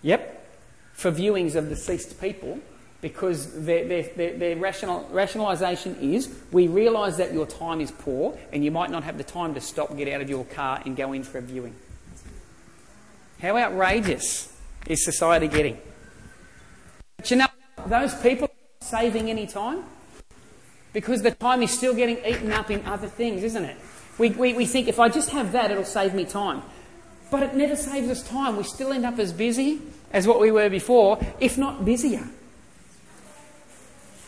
[0.02, 0.48] Yep,
[0.94, 2.58] for viewings of deceased people
[3.00, 8.38] because their, their, their, their rational, rationalisation is we realise that your time is poor
[8.52, 10.96] and you might not have the time to stop, get out of your car and
[10.96, 11.74] go in for a viewing.
[13.40, 14.52] How outrageous
[14.86, 15.78] is society getting?
[17.16, 17.46] But you know,
[17.86, 18.48] those people
[18.80, 19.84] saving any time
[20.92, 23.76] because the time is still getting eaten up in other things, isn't it?
[24.18, 26.62] We, we, we think if I just have that, it'll save me time.
[27.30, 28.56] But it never saves us time.
[28.56, 29.82] We still end up as busy
[30.12, 32.26] as what we were before, if not busier.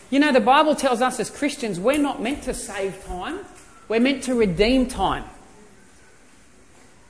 [0.09, 3.39] You know, the Bible tells us as Christians we're not meant to save time,
[3.87, 5.25] we're meant to redeem time.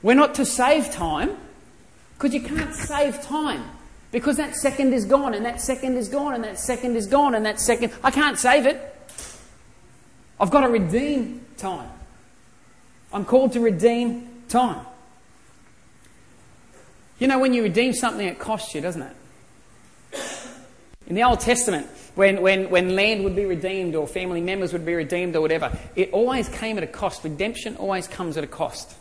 [0.02, 1.36] We're not to save time
[2.14, 3.64] because you can't save time
[4.12, 7.34] because that second is gone and that second is gone and that second is gone
[7.34, 7.92] and that second.
[8.02, 8.86] I can't save it.
[10.38, 11.90] I've got to redeem time.
[13.12, 14.86] I'm called to redeem time.
[17.18, 19.16] You know, when you redeem something, it costs you, doesn't it?
[21.10, 24.86] In the Old Testament, when, when, when land would be redeemed or family members would
[24.86, 27.24] be redeemed or whatever, it always came at a cost.
[27.24, 28.94] Redemption always comes at a cost.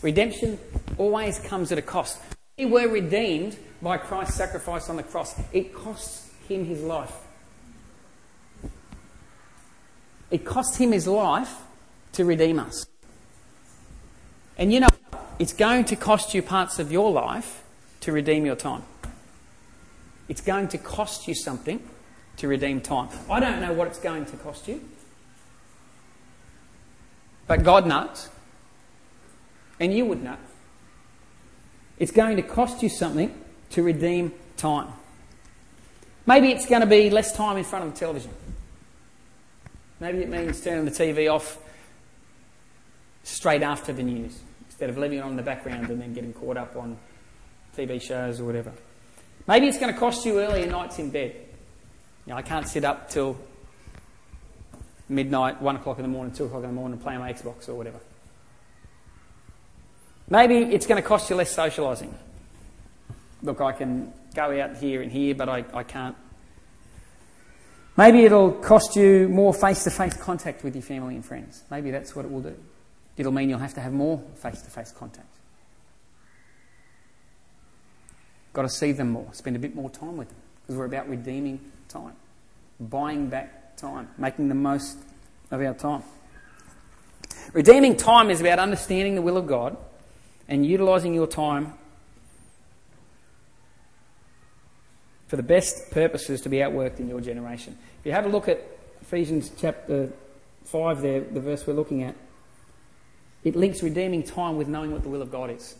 [0.00, 0.60] Redemption
[0.96, 2.20] always comes at a cost.
[2.56, 5.34] We were redeemed by Christ's sacrifice on the cross.
[5.52, 7.12] It costs him his life.
[10.30, 11.52] It cost him his life
[12.12, 12.86] to redeem us.
[14.56, 14.88] And you know,
[15.40, 17.64] it's going to cost you parts of your life
[18.02, 18.84] to redeem your time.
[20.28, 21.80] It's going to cost you something
[22.38, 23.08] to redeem time.
[23.30, 24.82] I don't know what it's going to cost you,
[27.46, 28.28] but God knows,
[29.80, 30.36] and you would know.
[31.98, 33.32] It's going to cost you something
[33.70, 34.92] to redeem time.
[36.26, 38.32] Maybe it's going to be less time in front of the television.
[40.00, 41.58] Maybe it means turning the TV off
[43.22, 46.32] straight after the news instead of leaving it on in the background and then getting
[46.32, 46.98] caught up on
[47.76, 48.72] TV shows or whatever.
[49.46, 51.34] Maybe it's going to cost you earlier nights in bed.
[52.26, 53.36] You know, I can't sit up till
[55.08, 57.68] midnight, 1 o'clock in the morning, 2 o'clock in the morning, and play my Xbox
[57.68, 58.00] or whatever.
[60.28, 62.12] Maybe it's going to cost you less socialising.
[63.42, 66.16] Look, I can go out here and here, but I, I can't.
[67.96, 71.62] Maybe it'll cost you more face to face contact with your family and friends.
[71.70, 72.56] Maybe that's what it will do.
[73.16, 75.35] It'll mean you'll have to have more face to face contact.
[78.56, 81.10] Got to see them more, spend a bit more time with them, because we're about
[81.10, 82.14] redeeming time,
[82.80, 84.96] buying back time, making the most
[85.50, 86.02] of our time.
[87.52, 89.76] Redeeming time is about understanding the will of God
[90.48, 91.74] and utilising your time
[95.26, 97.76] for the best purposes to be outworked in your generation.
[98.00, 98.64] If you have a look at
[99.02, 100.10] Ephesians chapter
[100.64, 102.14] 5 there, the verse we're looking at,
[103.44, 105.76] it links redeeming time with knowing what the will of God is.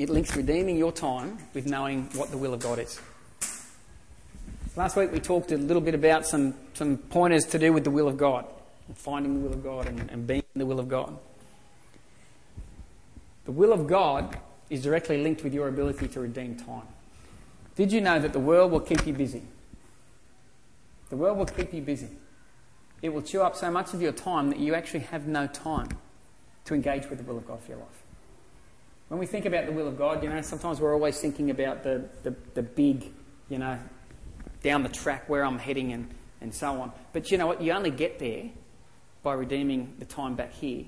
[0.00, 2.98] It links redeeming your time with knowing what the will of God is.
[4.74, 7.90] Last week we talked a little bit about some, some pointers to do with the
[7.90, 8.46] will of God,
[8.94, 11.18] finding the will of God and, and being the will of God.
[13.44, 14.38] The will of God
[14.70, 16.88] is directly linked with your ability to redeem time.
[17.76, 19.42] Did you know that the world will keep you busy?
[21.10, 22.08] The world will keep you busy.
[23.02, 25.88] It will chew up so much of your time that you actually have no time
[26.64, 27.99] to engage with the will of God for your life.
[29.10, 31.82] When we think about the will of God, you know, sometimes we're always thinking about
[31.82, 33.10] the, the, the big,
[33.48, 33.76] you know,
[34.62, 36.92] down the track where I'm heading and, and so on.
[37.12, 37.60] But you know what?
[37.60, 38.44] You only get there
[39.24, 40.84] by redeeming the time back here,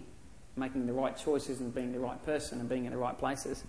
[0.55, 3.65] making the right choices and being the right person and being in the right places.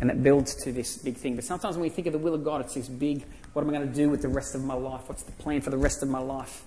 [0.00, 1.36] And that builds to this big thing.
[1.36, 3.70] But sometimes when we think of the will of God, it's this big, what am
[3.70, 5.02] I going to do with the rest of my life?
[5.08, 6.64] What's the plan for the rest of my life?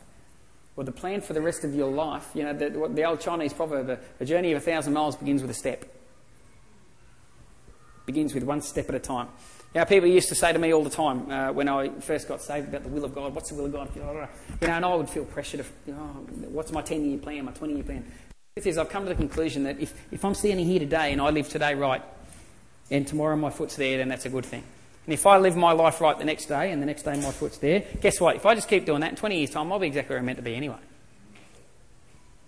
[0.77, 3.51] Well, the plan for the rest of your life, you know, the, the old Chinese
[3.51, 5.83] proverb, a journey of a thousand miles begins with a step.
[8.09, 9.27] Begins with one step at a time.
[9.75, 12.41] Now, people used to say to me all the time uh, when I first got
[12.41, 13.95] saved about the will of God, what's the will of God?
[13.95, 14.27] You know,
[14.61, 15.99] and I would feel pressure to, you know,
[16.49, 18.03] what's my 10 year plan, my 20 year plan?
[18.55, 21.11] The truth is, I've come to the conclusion that if, if I'm standing here today
[21.11, 22.01] and I live today right,
[22.89, 24.63] and tomorrow my foot's there, then that's a good thing.
[25.05, 27.29] And if I live my life right the next day and the next day my
[27.29, 28.37] foot's there, guess what?
[28.37, 30.25] If I just keep doing that in 20 years' time, I'll be exactly where I'm
[30.25, 30.79] meant to be anyway.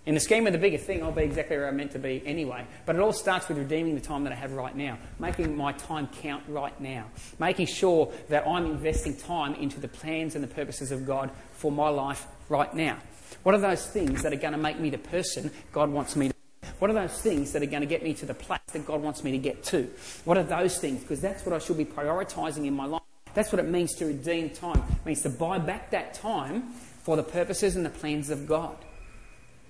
[0.04, 2.22] In the scheme of the bigger thing, I'll be exactly where I'm meant to be
[2.26, 2.66] anyway.
[2.86, 5.72] But it all starts with redeeming the time that I have right now, making my
[5.72, 7.06] time count right now,
[7.38, 11.70] making sure that I'm investing time into the plans and the purposes of God for
[11.70, 12.98] my life right now.
[13.44, 16.28] What are those things that are going to make me the person God wants me
[16.28, 16.38] to be?
[16.82, 19.00] what are those things that are going to get me to the place that God
[19.02, 19.88] wants me to get to?
[20.24, 21.00] What are those things?
[21.00, 23.02] Because that's what I should be prioritising in my life.
[23.34, 24.82] That's what it means to redeem time.
[24.90, 26.72] It means to buy back that time
[27.04, 28.76] for the purposes and the plans of God.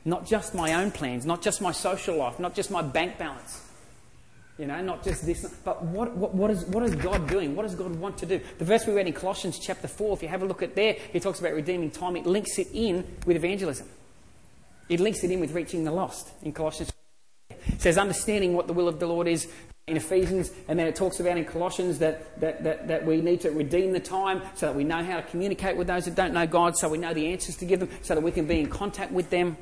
[0.04, 3.68] Not just my own plans, not just my social life, not just my bank balance.
[4.58, 7.56] You know, not just this, but what, what, what, is, what is God doing?
[7.56, 8.40] What does God want to do?
[8.58, 10.96] The verse we read in Colossians chapter 4, if you have a look at there,
[11.12, 12.16] he talks about redeeming time.
[12.16, 13.88] It links it in with evangelism.
[14.88, 16.92] It links it in with reaching the lost in Colossians
[17.68, 19.48] it says understanding what the will of the Lord is
[19.86, 23.40] in Ephesians, and then it talks about in Colossians that, that, that, that, we need
[23.40, 26.32] to redeem the time so that we know how to communicate with those that don't
[26.32, 28.60] know God, so we know the answers to give them, so that we can be
[28.60, 29.56] in contact with them.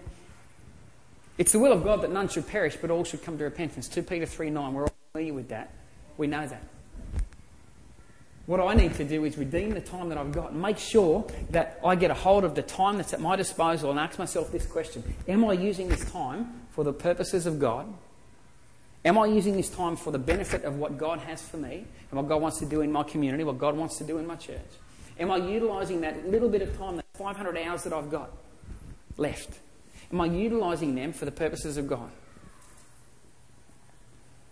[1.40, 3.88] It's the will of God that none should perish, but all should come to repentance.
[3.88, 5.72] 2 Peter 3 9, we're all familiar with that.
[6.18, 6.62] We know that.
[8.44, 11.80] What I need to do is redeem the time that I've got, make sure that
[11.82, 14.66] I get a hold of the time that's at my disposal and ask myself this
[14.66, 17.90] question Am I using this time for the purposes of God?
[19.06, 22.20] Am I using this time for the benefit of what God has for me and
[22.20, 24.36] what God wants to do in my community, what God wants to do in my
[24.36, 24.60] church?
[25.18, 28.30] Am I utilising that little bit of time, that 500 hours that I've got
[29.16, 29.58] left?
[30.12, 32.10] Am I utilising them for the purposes of God?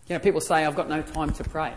[0.06, 1.74] You know, people say, I've got no time to pray.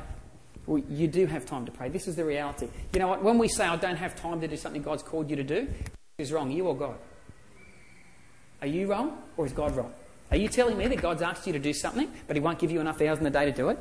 [0.65, 1.89] Well, you do have time to pray.
[1.89, 2.67] This is the reality.
[2.93, 3.23] You know what?
[3.23, 5.67] When we say, I don't have time to do something God's called you to do,
[6.17, 6.51] who's wrong.
[6.51, 6.95] You or God?
[8.61, 9.93] Are you wrong or is God wrong?
[10.29, 12.71] Are you telling me that God's asked you to do something, but He won't give
[12.71, 13.79] you enough hours in the day to do it?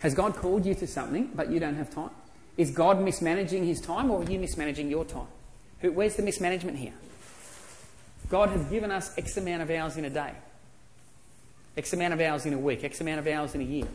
[0.00, 2.10] Has God called you to something, but you don't have time?
[2.56, 5.26] Is God mismanaging His time, or are you mismanaging your time?
[5.82, 6.94] Where's the mismanagement here?
[8.28, 10.32] God has given us X amount of hours in a day,
[11.76, 13.88] X amount of hours in a week, X amount of hours in a year.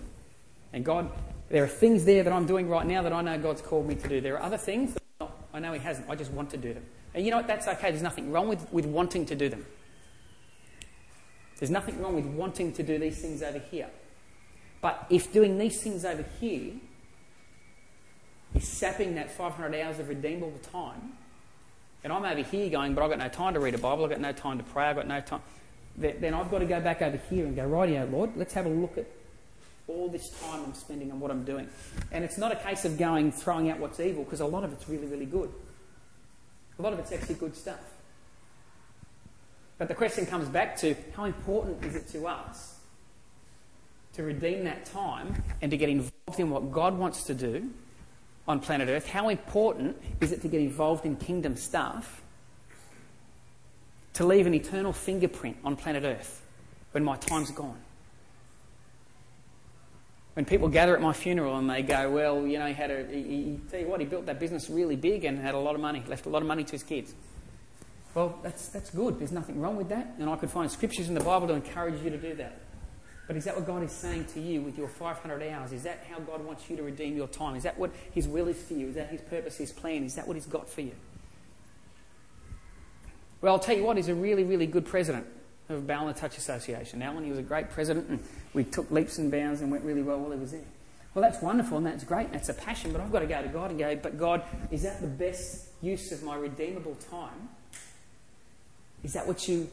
[0.74, 1.12] And God,
[1.50, 3.96] there are things there that I'm doing right now that I know God's called me
[3.96, 4.22] to do.
[4.22, 6.10] There are other things that not, I know He hasn't.
[6.10, 6.86] I just want to do them.
[7.14, 7.48] And you know what?
[7.48, 7.92] That's okay.
[7.92, 9.66] There's nothing wrong with, with wanting to do them.
[11.60, 13.90] There's nothing wrong with wanting to do these things over here.
[14.82, 16.74] But if doing these things over here
[18.56, 21.14] is sapping that 500 hours of redeemable time,
[22.04, 24.10] and I'm over here going, but I've got no time to read a Bible, I've
[24.10, 25.42] got no time to pray, I've got no time,
[25.98, 28.70] then I've got to go back over here and go, rightio, Lord, let's have a
[28.70, 29.06] look at
[29.88, 31.68] all this time I'm spending on what I'm doing.
[32.12, 34.72] And it's not a case of going, throwing out what's evil, because a lot of
[34.74, 35.52] it's really, really good.
[36.80, 37.80] A lot of it's actually good stuff.
[39.78, 42.80] But the question comes back to how important is it to us
[44.14, 47.70] to redeem that time and to get involved in what God wants to do
[48.48, 49.08] on planet Earth?
[49.08, 52.22] How important is it to get involved in kingdom stuff
[54.14, 56.42] to leave an eternal fingerprint on planet Earth
[56.92, 57.80] when my time's gone?
[60.34, 63.06] When people gather at my funeral and they go, well, you know, he had a,
[63.06, 65.76] he, he, tell you what, he built that business really big and had a lot
[65.76, 67.14] of money, left a lot of money to his kids.
[68.14, 69.20] Well, that's, that's good.
[69.20, 70.16] There's nothing wrong with that.
[70.20, 72.60] And I could find scriptures in the Bible to encourage you to do that.
[73.32, 75.72] But is that what God is saying to you with your 500 hours?
[75.72, 77.56] Is that how God wants you to redeem your time?
[77.56, 78.90] Is that what His will is for you?
[78.90, 80.04] Is that His purpose, His plan?
[80.04, 80.92] Is that what He's got for you?
[83.40, 85.26] Well, I'll tell you what, He's a really, really good president
[85.70, 87.02] of Ballina Touch Association.
[87.02, 88.22] Alan, he was a great president, and
[88.54, 90.60] we took leaps and bounds and went really well while he was there.
[91.14, 93.42] Well, that's wonderful and that's great and that's a passion, but I've got to go
[93.42, 97.48] to God and go, but God, is that the best use of my redeemable time?
[99.06, 99.70] Is that what you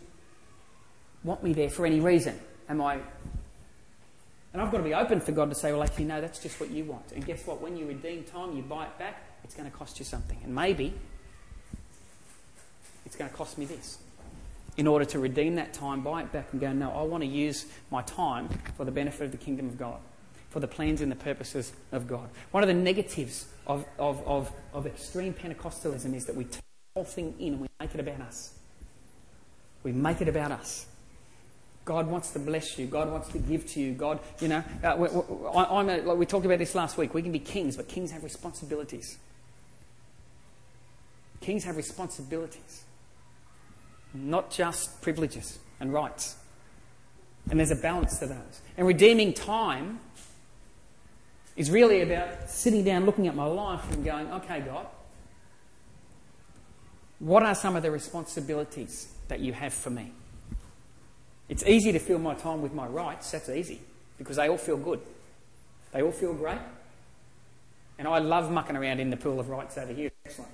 [1.25, 2.39] want me there for any reason?
[2.69, 2.99] Am I.
[4.53, 6.59] And I've got to be open for God to say, well, actually, no, that's just
[6.59, 7.13] what you want.
[7.13, 7.61] And guess what?
[7.61, 10.39] When you redeem time, you buy it back, it's going to cost you something.
[10.43, 10.95] And maybe
[13.05, 13.99] it's going to cost me this.
[14.77, 17.29] In order to redeem that time, buy it back and go, no, I want to
[17.29, 19.99] use my time for the benefit of the kingdom of God,
[20.51, 22.29] for the plans and the purposes of God.
[22.53, 26.63] One of the negatives of, of, of, of extreme Pentecostalism is that we turn
[26.95, 28.55] the whole thing in and we make it about us.
[29.83, 30.87] We make it about us.
[31.89, 32.85] God wants to bless you.
[32.85, 33.95] God wants to give to you.
[33.95, 37.15] God, you know, uh, I'm a, like we talked about this last week.
[37.15, 39.17] We can be kings, but kings have responsibilities.
[41.41, 42.85] Kings have responsibilities,
[44.13, 46.37] not just privileges and rights.
[47.51, 48.61] And there's a balance to those.
[48.77, 50.01] And redeeming time
[51.57, 54.87] is really about sitting down, looking at my life, and going, okay, God,
[57.19, 60.13] what are some of the responsibilities that you have for me.
[61.49, 63.81] It's easy to fill my time with my rights, that's easy,
[64.19, 65.01] because they all feel good.
[65.93, 66.59] They all feel great.
[67.99, 70.11] And I love mucking around in the pool of rights over here.
[70.25, 70.53] Excellent.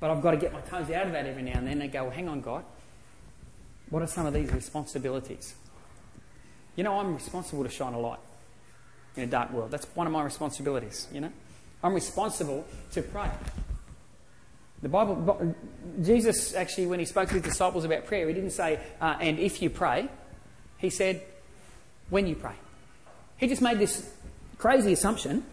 [0.00, 1.92] But I've got to get my toes out of that every now and then and
[1.92, 2.64] go, well, hang on, God.
[3.90, 5.54] What are some of these responsibilities?
[6.76, 8.20] You know, I'm responsible to shine a light
[9.16, 9.70] in a dark world.
[9.70, 11.32] That's one of my responsibilities, you know.
[11.82, 13.30] I'm responsible to pray.
[14.82, 15.54] The Bible,
[16.02, 19.38] Jesus actually, when he spoke to his disciples about prayer, he didn't say, uh, and
[19.38, 20.08] if you pray.
[20.78, 21.22] He said,
[22.10, 22.54] when you pray.
[23.36, 24.08] He just made this
[24.56, 25.44] crazy assumption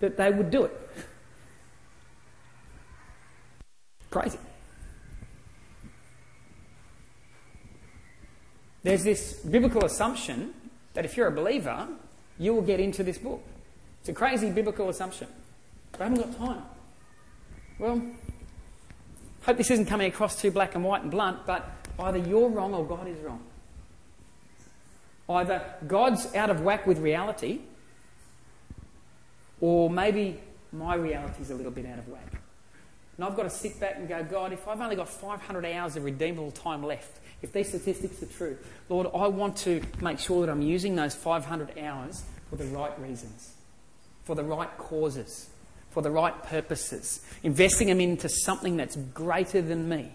[0.00, 0.90] that they would do it.
[4.10, 4.38] Crazy.
[8.82, 10.54] There's this biblical assumption
[10.94, 11.88] that if you're a believer,
[12.38, 13.42] you will get into this book.
[14.00, 15.28] It's a crazy biblical assumption.
[15.92, 16.62] But I haven't got time.
[17.78, 18.02] Well,
[19.42, 22.74] hope this isn't coming across too black and white and blunt, but either you're wrong
[22.74, 23.42] or God is wrong.
[25.28, 27.60] Either God's out of whack with reality,
[29.60, 30.40] or maybe
[30.72, 32.40] my reality is a little bit out of whack.
[33.16, 35.96] And I've got to sit back and go, God, if I've only got 500 hours
[35.96, 38.58] of redeemable time left, if these statistics are true,
[38.88, 42.98] Lord, I want to make sure that I'm using those 500 hours for the right
[43.00, 43.54] reasons,
[44.24, 45.48] for the right causes
[45.92, 50.10] for the right purposes, investing them into something that's greater than me,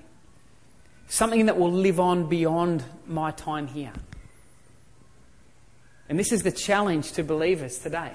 [1.08, 3.94] something that will live on beyond my time here.
[6.10, 8.12] And this is the challenge to believers today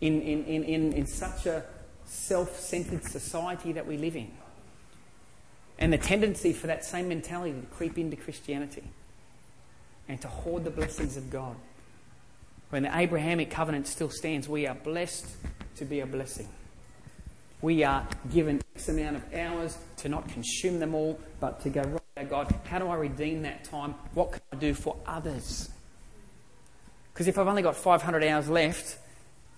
[0.00, 1.64] in, in, in, in, in such a
[2.06, 4.30] self centered society that we live in.
[5.78, 8.84] And the tendency for that same mentality to creep into Christianity
[10.08, 11.56] and to hoard the blessings of God.
[12.70, 15.26] when the Abrahamic covenant still stands, we are blessed
[15.76, 16.48] to be a blessing.
[17.64, 21.80] We are given X amount of hours to not consume them all, but to go,
[22.14, 23.94] right, God, how do I redeem that time?
[24.12, 25.70] What can I do for others?
[27.10, 28.98] Because if I've only got 500 hours left,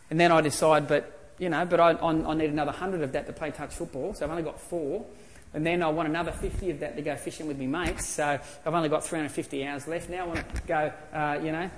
[0.08, 3.26] and then I decide, but, you know, but I, I need another 100 of that
[3.26, 5.04] to play touch football, so I've only got four,
[5.52, 8.38] and then I want another 50 of that to go fishing with my mates, so
[8.64, 10.22] I've only got 350 hours left now.
[10.22, 11.68] I want to go, uh, you know,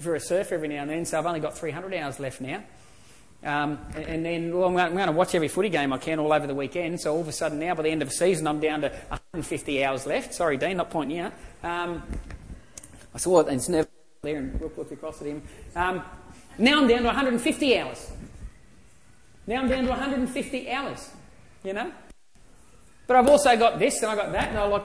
[0.00, 2.62] for a surf every now and then, so I've only got 300 hours left now.
[3.44, 6.46] Um, and then well, I'm going to watch every footy game I can all over
[6.46, 7.00] the weekend.
[7.00, 8.88] So all of a sudden now, by the end of the season, I'm down to
[8.88, 10.34] 150 hours left.
[10.34, 11.32] Sorry, Dean, not pointing out.
[11.62, 12.02] Um,
[13.14, 13.88] I saw it, and it's never
[14.22, 15.42] there, and Brooke looked across at him.
[15.76, 16.02] Um,
[16.58, 18.10] now I'm down to 150 hours.
[19.46, 21.10] Now I'm down to 150 hours.
[21.64, 21.92] You know,
[23.06, 24.84] but I've also got this and I've got that, and I like.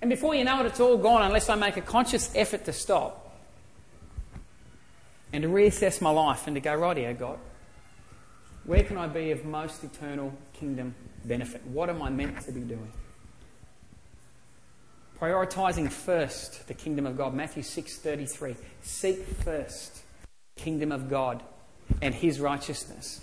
[0.00, 2.72] And before you know it, it's all gone unless I make a conscious effort to
[2.72, 3.34] stop
[5.32, 7.38] and to reassess my life and to go, right here, God,
[8.66, 10.94] where can I be of most eternal kingdom
[11.24, 11.64] benefit?
[11.66, 12.92] What am I meant to be doing?
[15.20, 17.32] Prioritizing first the kingdom of God.
[17.32, 18.56] Matthew 6:33.
[18.82, 20.02] Seek first
[20.56, 21.42] the kingdom of God
[22.02, 23.20] and his righteousness.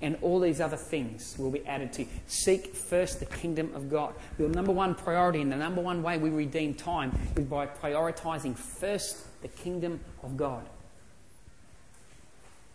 [0.00, 2.08] And all these other things will be added to you.
[2.26, 4.14] Seek first the kingdom of God.
[4.38, 8.56] Your number one priority and the number one way we redeem time is by prioritizing
[8.56, 10.68] first the kingdom of God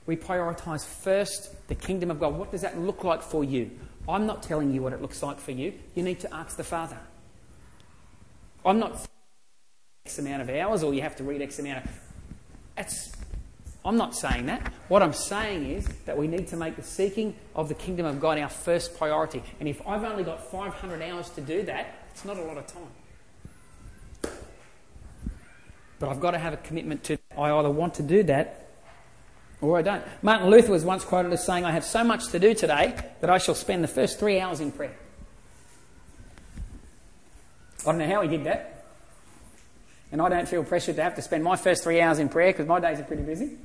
[0.06, 2.36] we prioritize first the kingdom of God.
[2.36, 3.72] What does that look like for you?
[4.08, 5.74] I'm not telling you what it looks like for you.
[5.96, 6.98] You need to ask the Father.
[8.66, 9.08] I'm not
[10.06, 11.92] X amount of hours or you have to read X amount of.
[12.76, 13.14] That's,
[13.86, 14.74] I'm not saying that.
[14.90, 18.20] What I'm saying is that we need to make the seeking of the kingdom of
[18.20, 19.42] God our first priority.
[19.60, 22.68] And if I've only got 500 hours to do that, it's not a lot of
[22.68, 24.34] time.
[26.00, 27.18] But I've got to have a commitment to.
[27.38, 28.63] I either want to do that
[29.64, 30.04] or I don't.
[30.22, 33.30] Martin Luther was once quoted as saying, I have so much to do today that
[33.30, 34.96] I shall spend the first three hours in prayer.
[37.82, 38.86] I don't know how he did that.
[40.12, 42.52] And I don't feel pressured to have to spend my first three hours in prayer
[42.52, 43.58] because my days are pretty busy.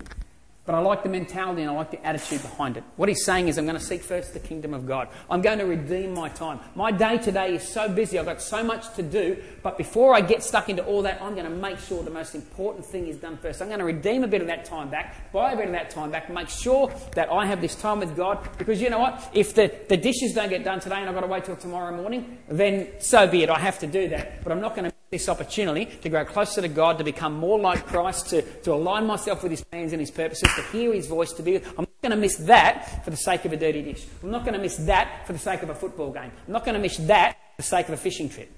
[0.68, 2.84] But I like the mentality and I like the attitude behind it.
[2.96, 5.08] What he's saying is, I'm going to seek first the kingdom of God.
[5.30, 6.60] I'm going to redeem my time.
[6.74, 9.42] My day today is so busy, I've got so much to do.
[9.62, 12.34] But before I get stuck into all that, I'm going to make sure the most
[12.34, 13.62] important thing is done first.
[13.62, 15.88] I'm going to redeem a bit of that time back, buy a bit of that
[15.88, 18.46] time back, make sure that I have this time with God.
[18.58, 19.26] Because you know what?
[19.32, 21.96] If the, the dishes don't get done today and I've got to wait till tomorrow
[21.96, 23.48] morning, then so be it.
[23.48, 24.44] I have to do that.
[24.44, 27.58] But I'm not going to this opportunity to grow closer to God, to become more
[27.58, 31.06] like Christ, to, to align myself with His plans and His purposes, to hear His
[31.06, 31.56] voice, to be.
[31.56, 34.04] I'm not going to miss that for the sake of a dirty dish.
[34.22, 36.30] I'm not going to miss that for the sake of a football game.
[36.46, 38.50] I'm not going to miss that for the sake of a fishing trip.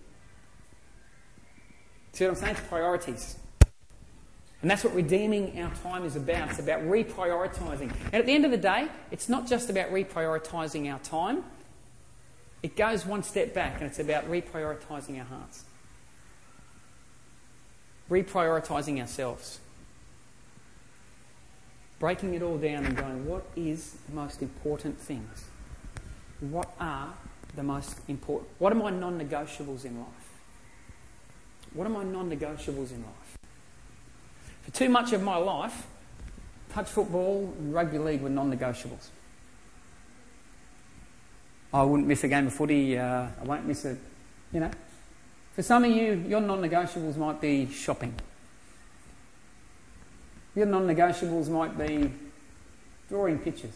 [2.12, 2.56] See what I'm saying?
[2.56, 3.36] It's priorities.
[4.62, 6.50] And that's what redeeming our time is about.
[6.50, 7.92] It's about reprioritizing.
[8.06, 11.44] And at the end of the day, it's not just about reprioritizing our time,
[12.62, 15.64] it goes one step back and it's about reprioritizing our hearts
[18.10, 19.60] reprioritizing ourselves,
[21.98, 25.44] breaking it all down and going, what is the most important things?
[26.40, 27.14] What are
[27.54, 28.50] the most important?
[28.58, 30.08] What are my non negotiables in life?
[31.72, 33.38] What are my non negotiables in life?
[34.62, 35.86] For too much of my life,
[36.72, 39.08] touch football and rugby league were non negotiables.
[41.72, 42.98] I wouldn't miss a game of footy.
[42.98, 43.96] Uh, I won't miss a,
[44.52, 44.70] you know,
[45.60, 48.14] for some of you, your non negotiables might be shopping.
[50.54, 52.10] Your non negotiables might be
[53.10, 53.74] drawing pictures.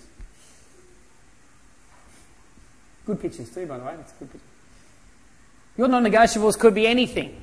[3.05, 3.97] Good pictures, too, by the way.
[3.99, 4.47] That's good picture.
[5.77, 7.39] Your non negotiables could be anything.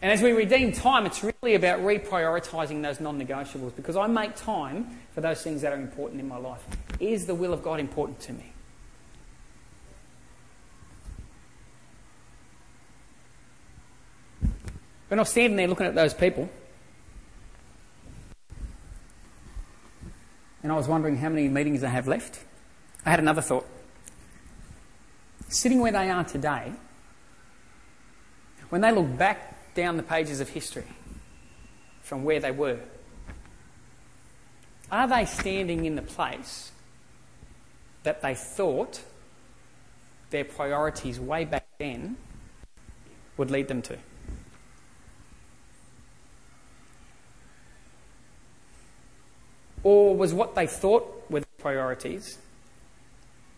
[0.00, 4.36] And as we redeem time, it's really about reprioritising those non negotiables because I make
[4.36, 6.62] time for those things that are important in my life.
[7.00, 8.53] Is the will of God important to me?
[15.08, 16.48] When I was standing there looking at those people,
[20.62, 22.42] and I was wondering how many meetings I have left,
[23.04, 23.66] I had another thought.
[25.48, 26.72] Sitting where they are today,
[28.70, 30.86] when they look back down the pages of history
[32.00, 32.80] from where they were,
[34.90, 36.72] are they standing in the place
[38.04, 39.02] that they thought
[40.30, 42.16] their priorities way back then
[43.36, 43.98] would lead them to?
[49.84, 52.38] Or was what they thought were the priorities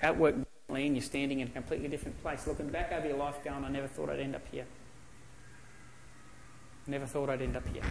[0.02, 3.16] at work differently and you're standing in a completely different place, looking back over your
[3.16, 4.66] life going, I never thought I'd end up here.
[6.88, 7.82] Never thought I'd end up here.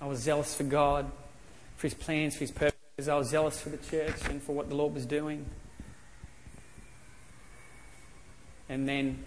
[0.00, 1.10] I was zealous for God,
[1.76, 3.08] for His plans, for His purposes.
[3.08, 5.46] I was zealous for the church and for what the Lord was doing.
[8.68, 9.22] And then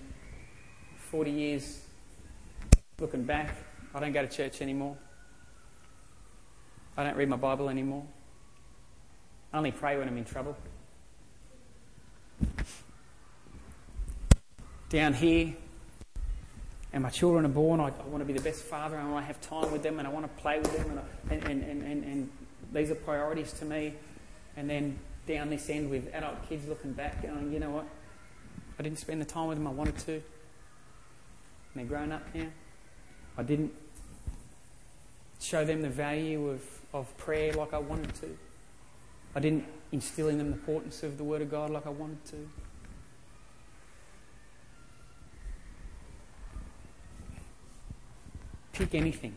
[1.12, 1.85] 40 years
[3.00, 3.56] looking back,
[3.93, 4.98] I don't go to church anymore.
[6.98, 8.06] I don't read my Bible anymore.
[9.52, 10.56] I only pray when I'm in trouble.
[14.89, 15.56] Down here,
[16.93, 19.12] and my children are born, I, I want to be the best father, and I
[19.12, 21.50] want to have time with them, and I want to play with them, and, I,
[21.52, 22.30] and, and, and, and
[22.72, 23.93] these are priorities to me.
[24.56, 27.88] And then down this end with adult kids looking back, going, you know what?
[28.80, 30.14] I didn't spend the time with them I wanted to.
[30.14, 30.24] And
[31.76, 32.48] they're grown up now.
[33.38, 33.74] I didn't
[35.40, 36.64] show them the value of,
[36.94, 38.38] of prayer like I wanted to.
[39.36, 42.24] I didn't instill in them the importance of the Word of God like I wanted
[42.26, 42.50] to.
[48.74, 49.34] Pick anything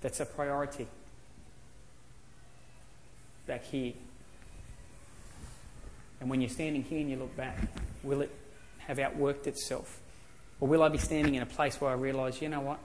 [0.00, 0.86] that's a priority
[3.46, 3.94] back here.
[6.20, 7.58] And when you're standing here and you look back,
[8.02, 8.30] will it
[8.78, 10.00] have outworked itself?
[10.60, 12.78] Or will I be standing in a place where I realise, you know what?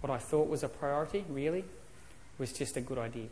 [0.00, 1.64] What I thought was a priority, really,
[2.38, 3.28] was just a good idea.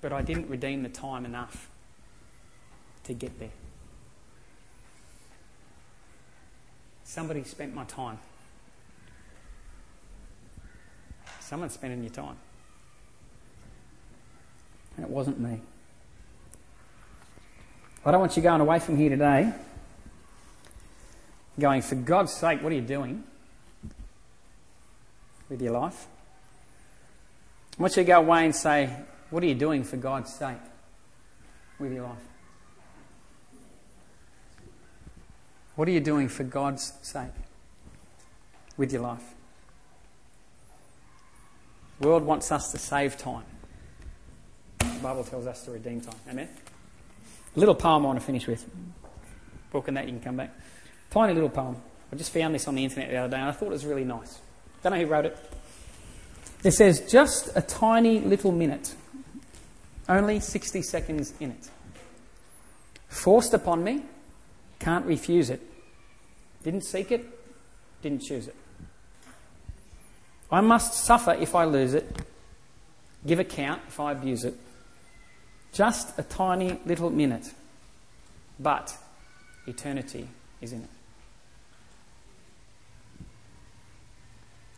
[0.00, 1.70] But I didn't redeem the time enough
[3.04, 3.50] to get there.
[7.04, 8.18] Somebody spent my time.
[11.40, 12.36] Someone's spending your time.
[14.96, 15.60] And it wasn't me.
[18.04, 19.52] I don't want you going away from here today
[21.58, 23.24] going, for God's sake, what are you doing
[25.48, 26.06] with your life?
[27.78, 28.90] I want you to go away and say,
[29.30, 30.56] what are you doing for God's sake
[31.78, 32.18] with your life?
[35.74, 37.30] What are you doing for God's sake
[38.76, 39.24] with your life?
[42.00, 43.44] The world wants us to save time.
[44.78, 46.16] The Bible tells us to redeem time.
[46.28, 46.48] Amen?
[47.54, 48.68] A little poem I want to finish with.
[49.70, 50.54] Book and that, you can come back.
[51.10, 51.76] Tiny little poem.
[52.12, 53.86] I just found this on the internet the other day and I thought it was
[53.86, 54.38] really nice.
[54.82, 55.38] Don't know who wrote it.
[56.64, 58.94] It says, just a tiny little minute,
[60.08, 61.70] only 60 seconds in it.
[63.08, 64.02] Forced upon me,
[64.78, 65.60] can't refuse it.
[66.62, 67.26] Didn't seek it,
[68.00, 68.56] didn't choose it.
[70.50, 72.20] I must suffer if I lose it,
[73.26, 74.54] give account if I abuse it.
[75.72, 77.50] Just a tiny little minute,
[78.60, 78.96] but
[79.66, 80.28] eternity
[80.60, 80.90] is in it.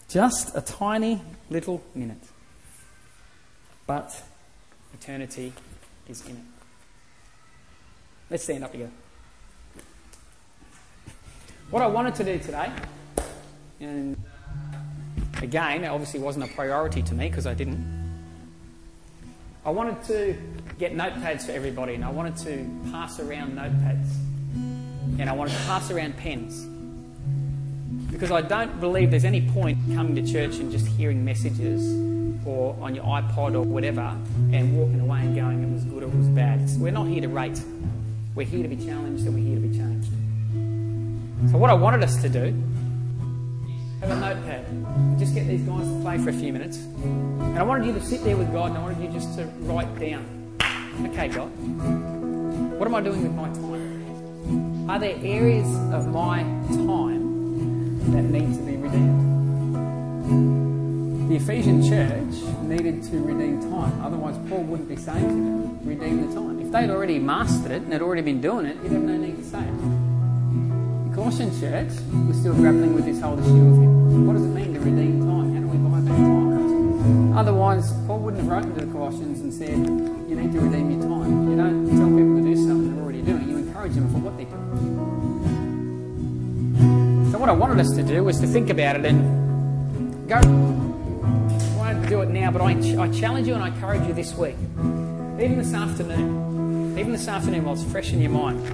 [0.09, 1.20] Just a tiny
[1.51, 2.22] little minute,
[3.86, 4.22] but
[4.92, 5.53] eternity
[6.09, 6.42] is in it.
[8.30, 8.92] Let's stand up together.
[11.70, 12.70] What I wanted to do today,
[13.80, 14.16] and
[15.42, 17.93] again, it obviously wasn't a priority to me because I didn't.
[19.66, 20.36] I wanted to
[20.78, 24.10] get notepads for everybody, and I wanted to pass around notepads,
[25.18, 26.66] and I wanted to pass around pens.
[28.10, 31.82] Because I don't believe there's any point coming to church and just hearing messages
[32.46, 34.16] or on your iPod or whatever
[34.52, 36.60] and walking away and going, it was good or it was bad.
[36.76, 37.60] We're not here to rate.
[38.34, 40.10] We're here to be challenged and we're here to be changed.
[41.50, 42.54] So, what I wanted us to do,
[44.07, 46.78] have a notepad, and just get these guys to play for a few minutes.
[46.78, 49.46] And I wanted you to sit there with God and I wanted you just to
[49.61, 50.57] write down,
[51.07, 51.50] okay, God,
[52.78, 54.90] what am I doing with my time?
[54.90, 57.24] Are there areas of my time
[58.12, 59.20] that need to be redeemed.
[61.30, 66.28] The Ephesian church needed to redeem time, otherwise, Paul wouldn't be saying to them, redeem
[66.28, 66.61] the time.
[66.61, 69.38] If they'd already mastered it and had already been doing it, he'd have no need
[69.38, 70.03] to say it.
[71.14, 71.90] Colossian church
[72.26, 73.78] was still grappling with this whole issue of.
[74.26, 75.54] What does it mean to redeem time?
[75.54, 77.38] How do we buy back time?
[77.38, 79.76] Otherwise, Paul wouldn't have written to the Colossians and said,
[80.28, 81.50] You need to redeem your time.
[81.50, 84.36] You don't tell people to do something they're already doing, you encourage them for what
[84.36, 85.04] they're doing.
[87.30, 90.34] So what I wanted us to do was to think about it and go.
[90.34, 94.34] I won't do it now, but I, I challenge you and I encourage you this
[94.34, 94.56] week,
[95.38, 98.64] even this afternoon, even this afternoon while it's fresh in your mind,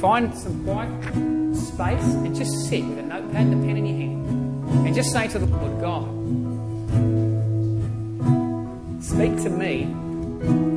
[0.00, 3.96] find some quiet space and just sit with a notepad and a pen in your
[3.96, 6.04] hand and just say to the Lord, God,
[9.02, 9.84] speak to me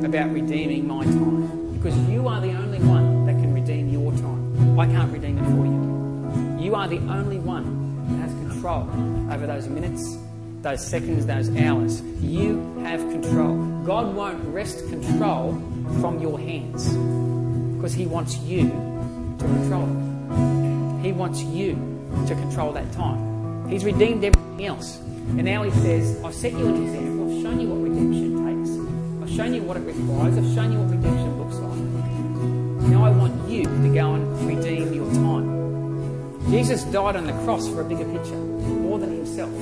[0.04, 4.80] about redeeming my time because you are the only one that can redeem your time.
[4.80, 6.64] I can't redeem it for you.
[6.64, 8.88] You are the only one that has control
[9.32, 10.18] over those minutes,
[10.62, 12.02] those seconds, those hours.
[12.20, 13.84] You have control.
[13.84, 15.52] God won't wrest control
[16.00, 16.88] from your hands
[17.76, 18.91] because He wants you
[19.38, 21.04] to control it.
[21.04, 21.74] He wants you
[22.26, 23.68] to control that time.
[23.68, 24.98] He's redeemed everything else.
[24.98, 27.36] And now he says, I've set you an example.
[27.36, 28.70] I've shown you what redemption takes.
[29.22, 30.36] I've shown you what it requires.
[30.36, 31.78] I've shown you what redemption looks like.
[32.90, 36.50] Now I want you to go and redeem your time.
[36.50, 39.52] Jesus died on the cross for a bigger picture, more than himself.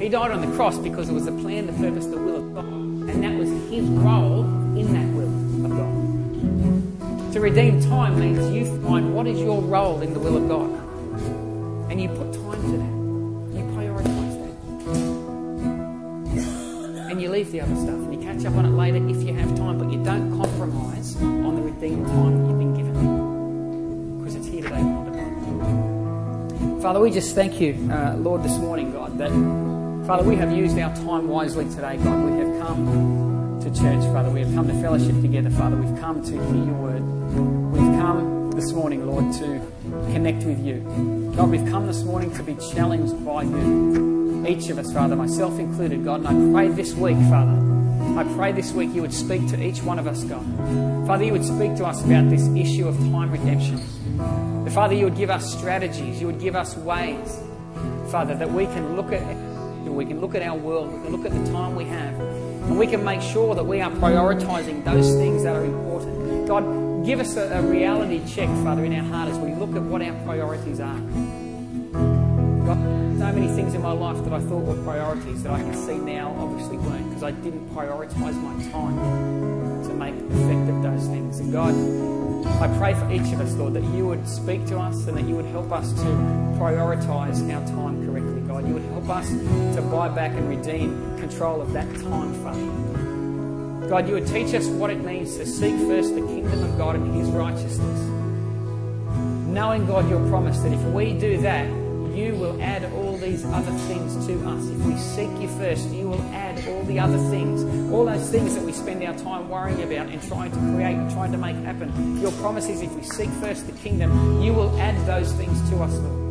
[0.00, 2.54] He died on the cross because it was the plan, the purpose, the will of
[2.54, 2.64] God.
[2.64, 4.44] And that was his role
[4.76, 5.13] in that.
[7.34, 10.70] To redeem time means you find what is your role in the will of God.
[11.90, 12.94] And you put time to that.
[13.58, 14.34] You prioritise
[16.94, 17.10] that.
[17.10, 17.88] And you leave the other stuff.
[17.88, 21.16] And you catch up on it later if you have time, but you don't compromise
[21.16, 24.18] on the redeemed time you've been given.
[24.18, 26.82] Because it's here today, God.
[26.82, 29.32] Father, we just thank you, uh, Lord, this morning, God, that
[30.06, 32.30] Father, we have used our time wisely today, God.
[32.30, 33.43] We have come
[33.74, 34.30] church, Father.
[34.30, 35.76] We have come to fellowship together, Father.
[35.76, 37.02] We've come to hear your word.
[37.72, 39.60] We've come this morning, Lord, to
[40.12, 41.32] connect with you.
[41.36, 44.46] God, we've come this morning to be challenged by you.
[44.46, 46.24] Each of us, Father, myself included, God.
[46.24, 47.58] And I pray this week, Father,
[48.16, 50.44] I pray this week you would speak to each one of us, God.
[51.06, 53.78] Father, you would speak to us about this issue of time redemption.
[54.70, 57.40] Father, you would give us strategies, you would give us ways,
[58.10, 59.22] Father, that we can look at
[59.94, 62.14] we can look at our world, we can look at the time we have,
[62.66, 66.48] and we can make sure that we are prioritizing those things that are important.
[66.48, 69.82] God, give us a, a reality check, Father, in our heart as we look at
[69.82, 70.98] what our priorities are.
[72.64, 72.78] God,
[73.18, 75.98] so many things in my life that I thought were priorities that I can see
[75.98, 78.96] now obviously weren't because I didn't prioritize my time
[79.84, 81.40] to make effective those things.
[81.40, 81.74] And God,
[82.60, 85.24] I pray for each of us, Lord, that you would speak to us and that
[85.24, 86.04] you would help us to
[86.58, 88.68] prioritize our time correctly, God.
[88.68, 93.88] You would help us to buy back and redeem control of that time, Father.
[93.88, 96.94] God, you would teach us what it means to seek first the kingdom of God
[96.94, 98.00] and his righteousness.
[99.48, 101.66] Knowing, God, your promise that if we do that,
[102.16, 104.68] you will add all these other things to us.
[104.68, 108.54] If we seek you first, you will add all the other things, all those things
[108.54, 111.56] that we spend our time worrying about and trying to create and trying to make
[111.56, 112.20] happen.
[112.20, 115.82] Your promise is if we seek first the kingdom, you will add those things to
[115.82, 116.23] us, Lord.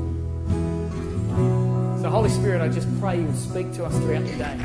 [2.04, 4.58] So, Holy Spirit, I just pray you would speak to us throughout the day.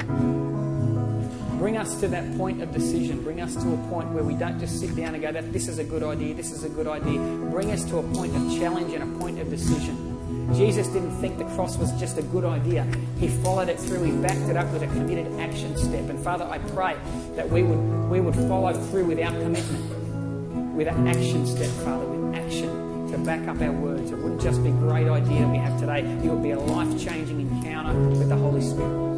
[1.57, 3.23] Bring us to that point of decision.
[3.23, 5.79] Bring us to a point where we don't just sit down and go, this is
[5.79, 7.21] a good idea, this is a good idea.
[7.53, 10.53] Bring us to a point of challenge and a point of decision.
[10.53, 12.85] Jesus didn't think the cross was just a good idea.
[13.21, 14.03] He followed it through.
[14.03, 16.11] He backed it up with a committed action step.
[16.11, 16.97] And Father, I pray
[17.37, 22.05] that we would, we would follow through with our commitment, with an action step, Father,
[22.05, 22.88] with action
[23.19, 24.11] to back up our words.
[24.11, 26.01] It wouldn't just be a great idea that we have today.
[26.01, 29.09] It would be a life-changing encounter with the Holy Spirit.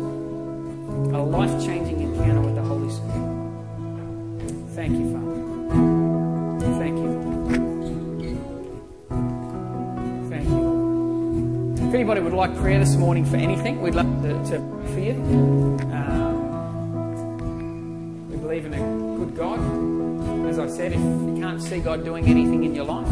[1.14, 3.14] A life-changing encounter with the Holy Spirit.
[4.74, 5.36] Thank you, Father.
[6.78, 7.10] Thank you.
[10.30, 11.88] Thank you.
[11.88, 14.58] If anybody would like prayer this morning for anything, we'd love to, to
[14.92, 15.14] for you.
[15.92, 16.34] Um,
[18.30, 18.78] we believe in a
[19.18, 19.60] good God.
[20.48, 23.06] As I said, if you can't see God doing anything in your life,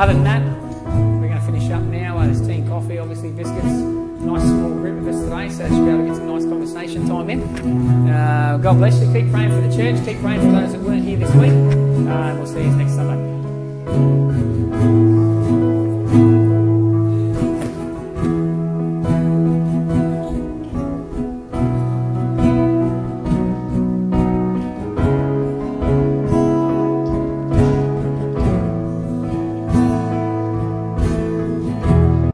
[0.00, 0.42] Other than that,
[1.20, 2.18] we're going to finish up now.
[2.20, 3.66] There's tea and coffee, obviously biscuits.
[3.66, 7.06] Nice small group of us today, so should be able to get some nice conversation
[7.06, 8.08] time in.
[8.08, 9.12] Uh, God bless you.
[9.12, 10.02] Keep praying for the church.
[10.06, 11.52] Keep praying for those that weren't here this week.
[11.52, 13.20] Uh, we'll see you next Sunday.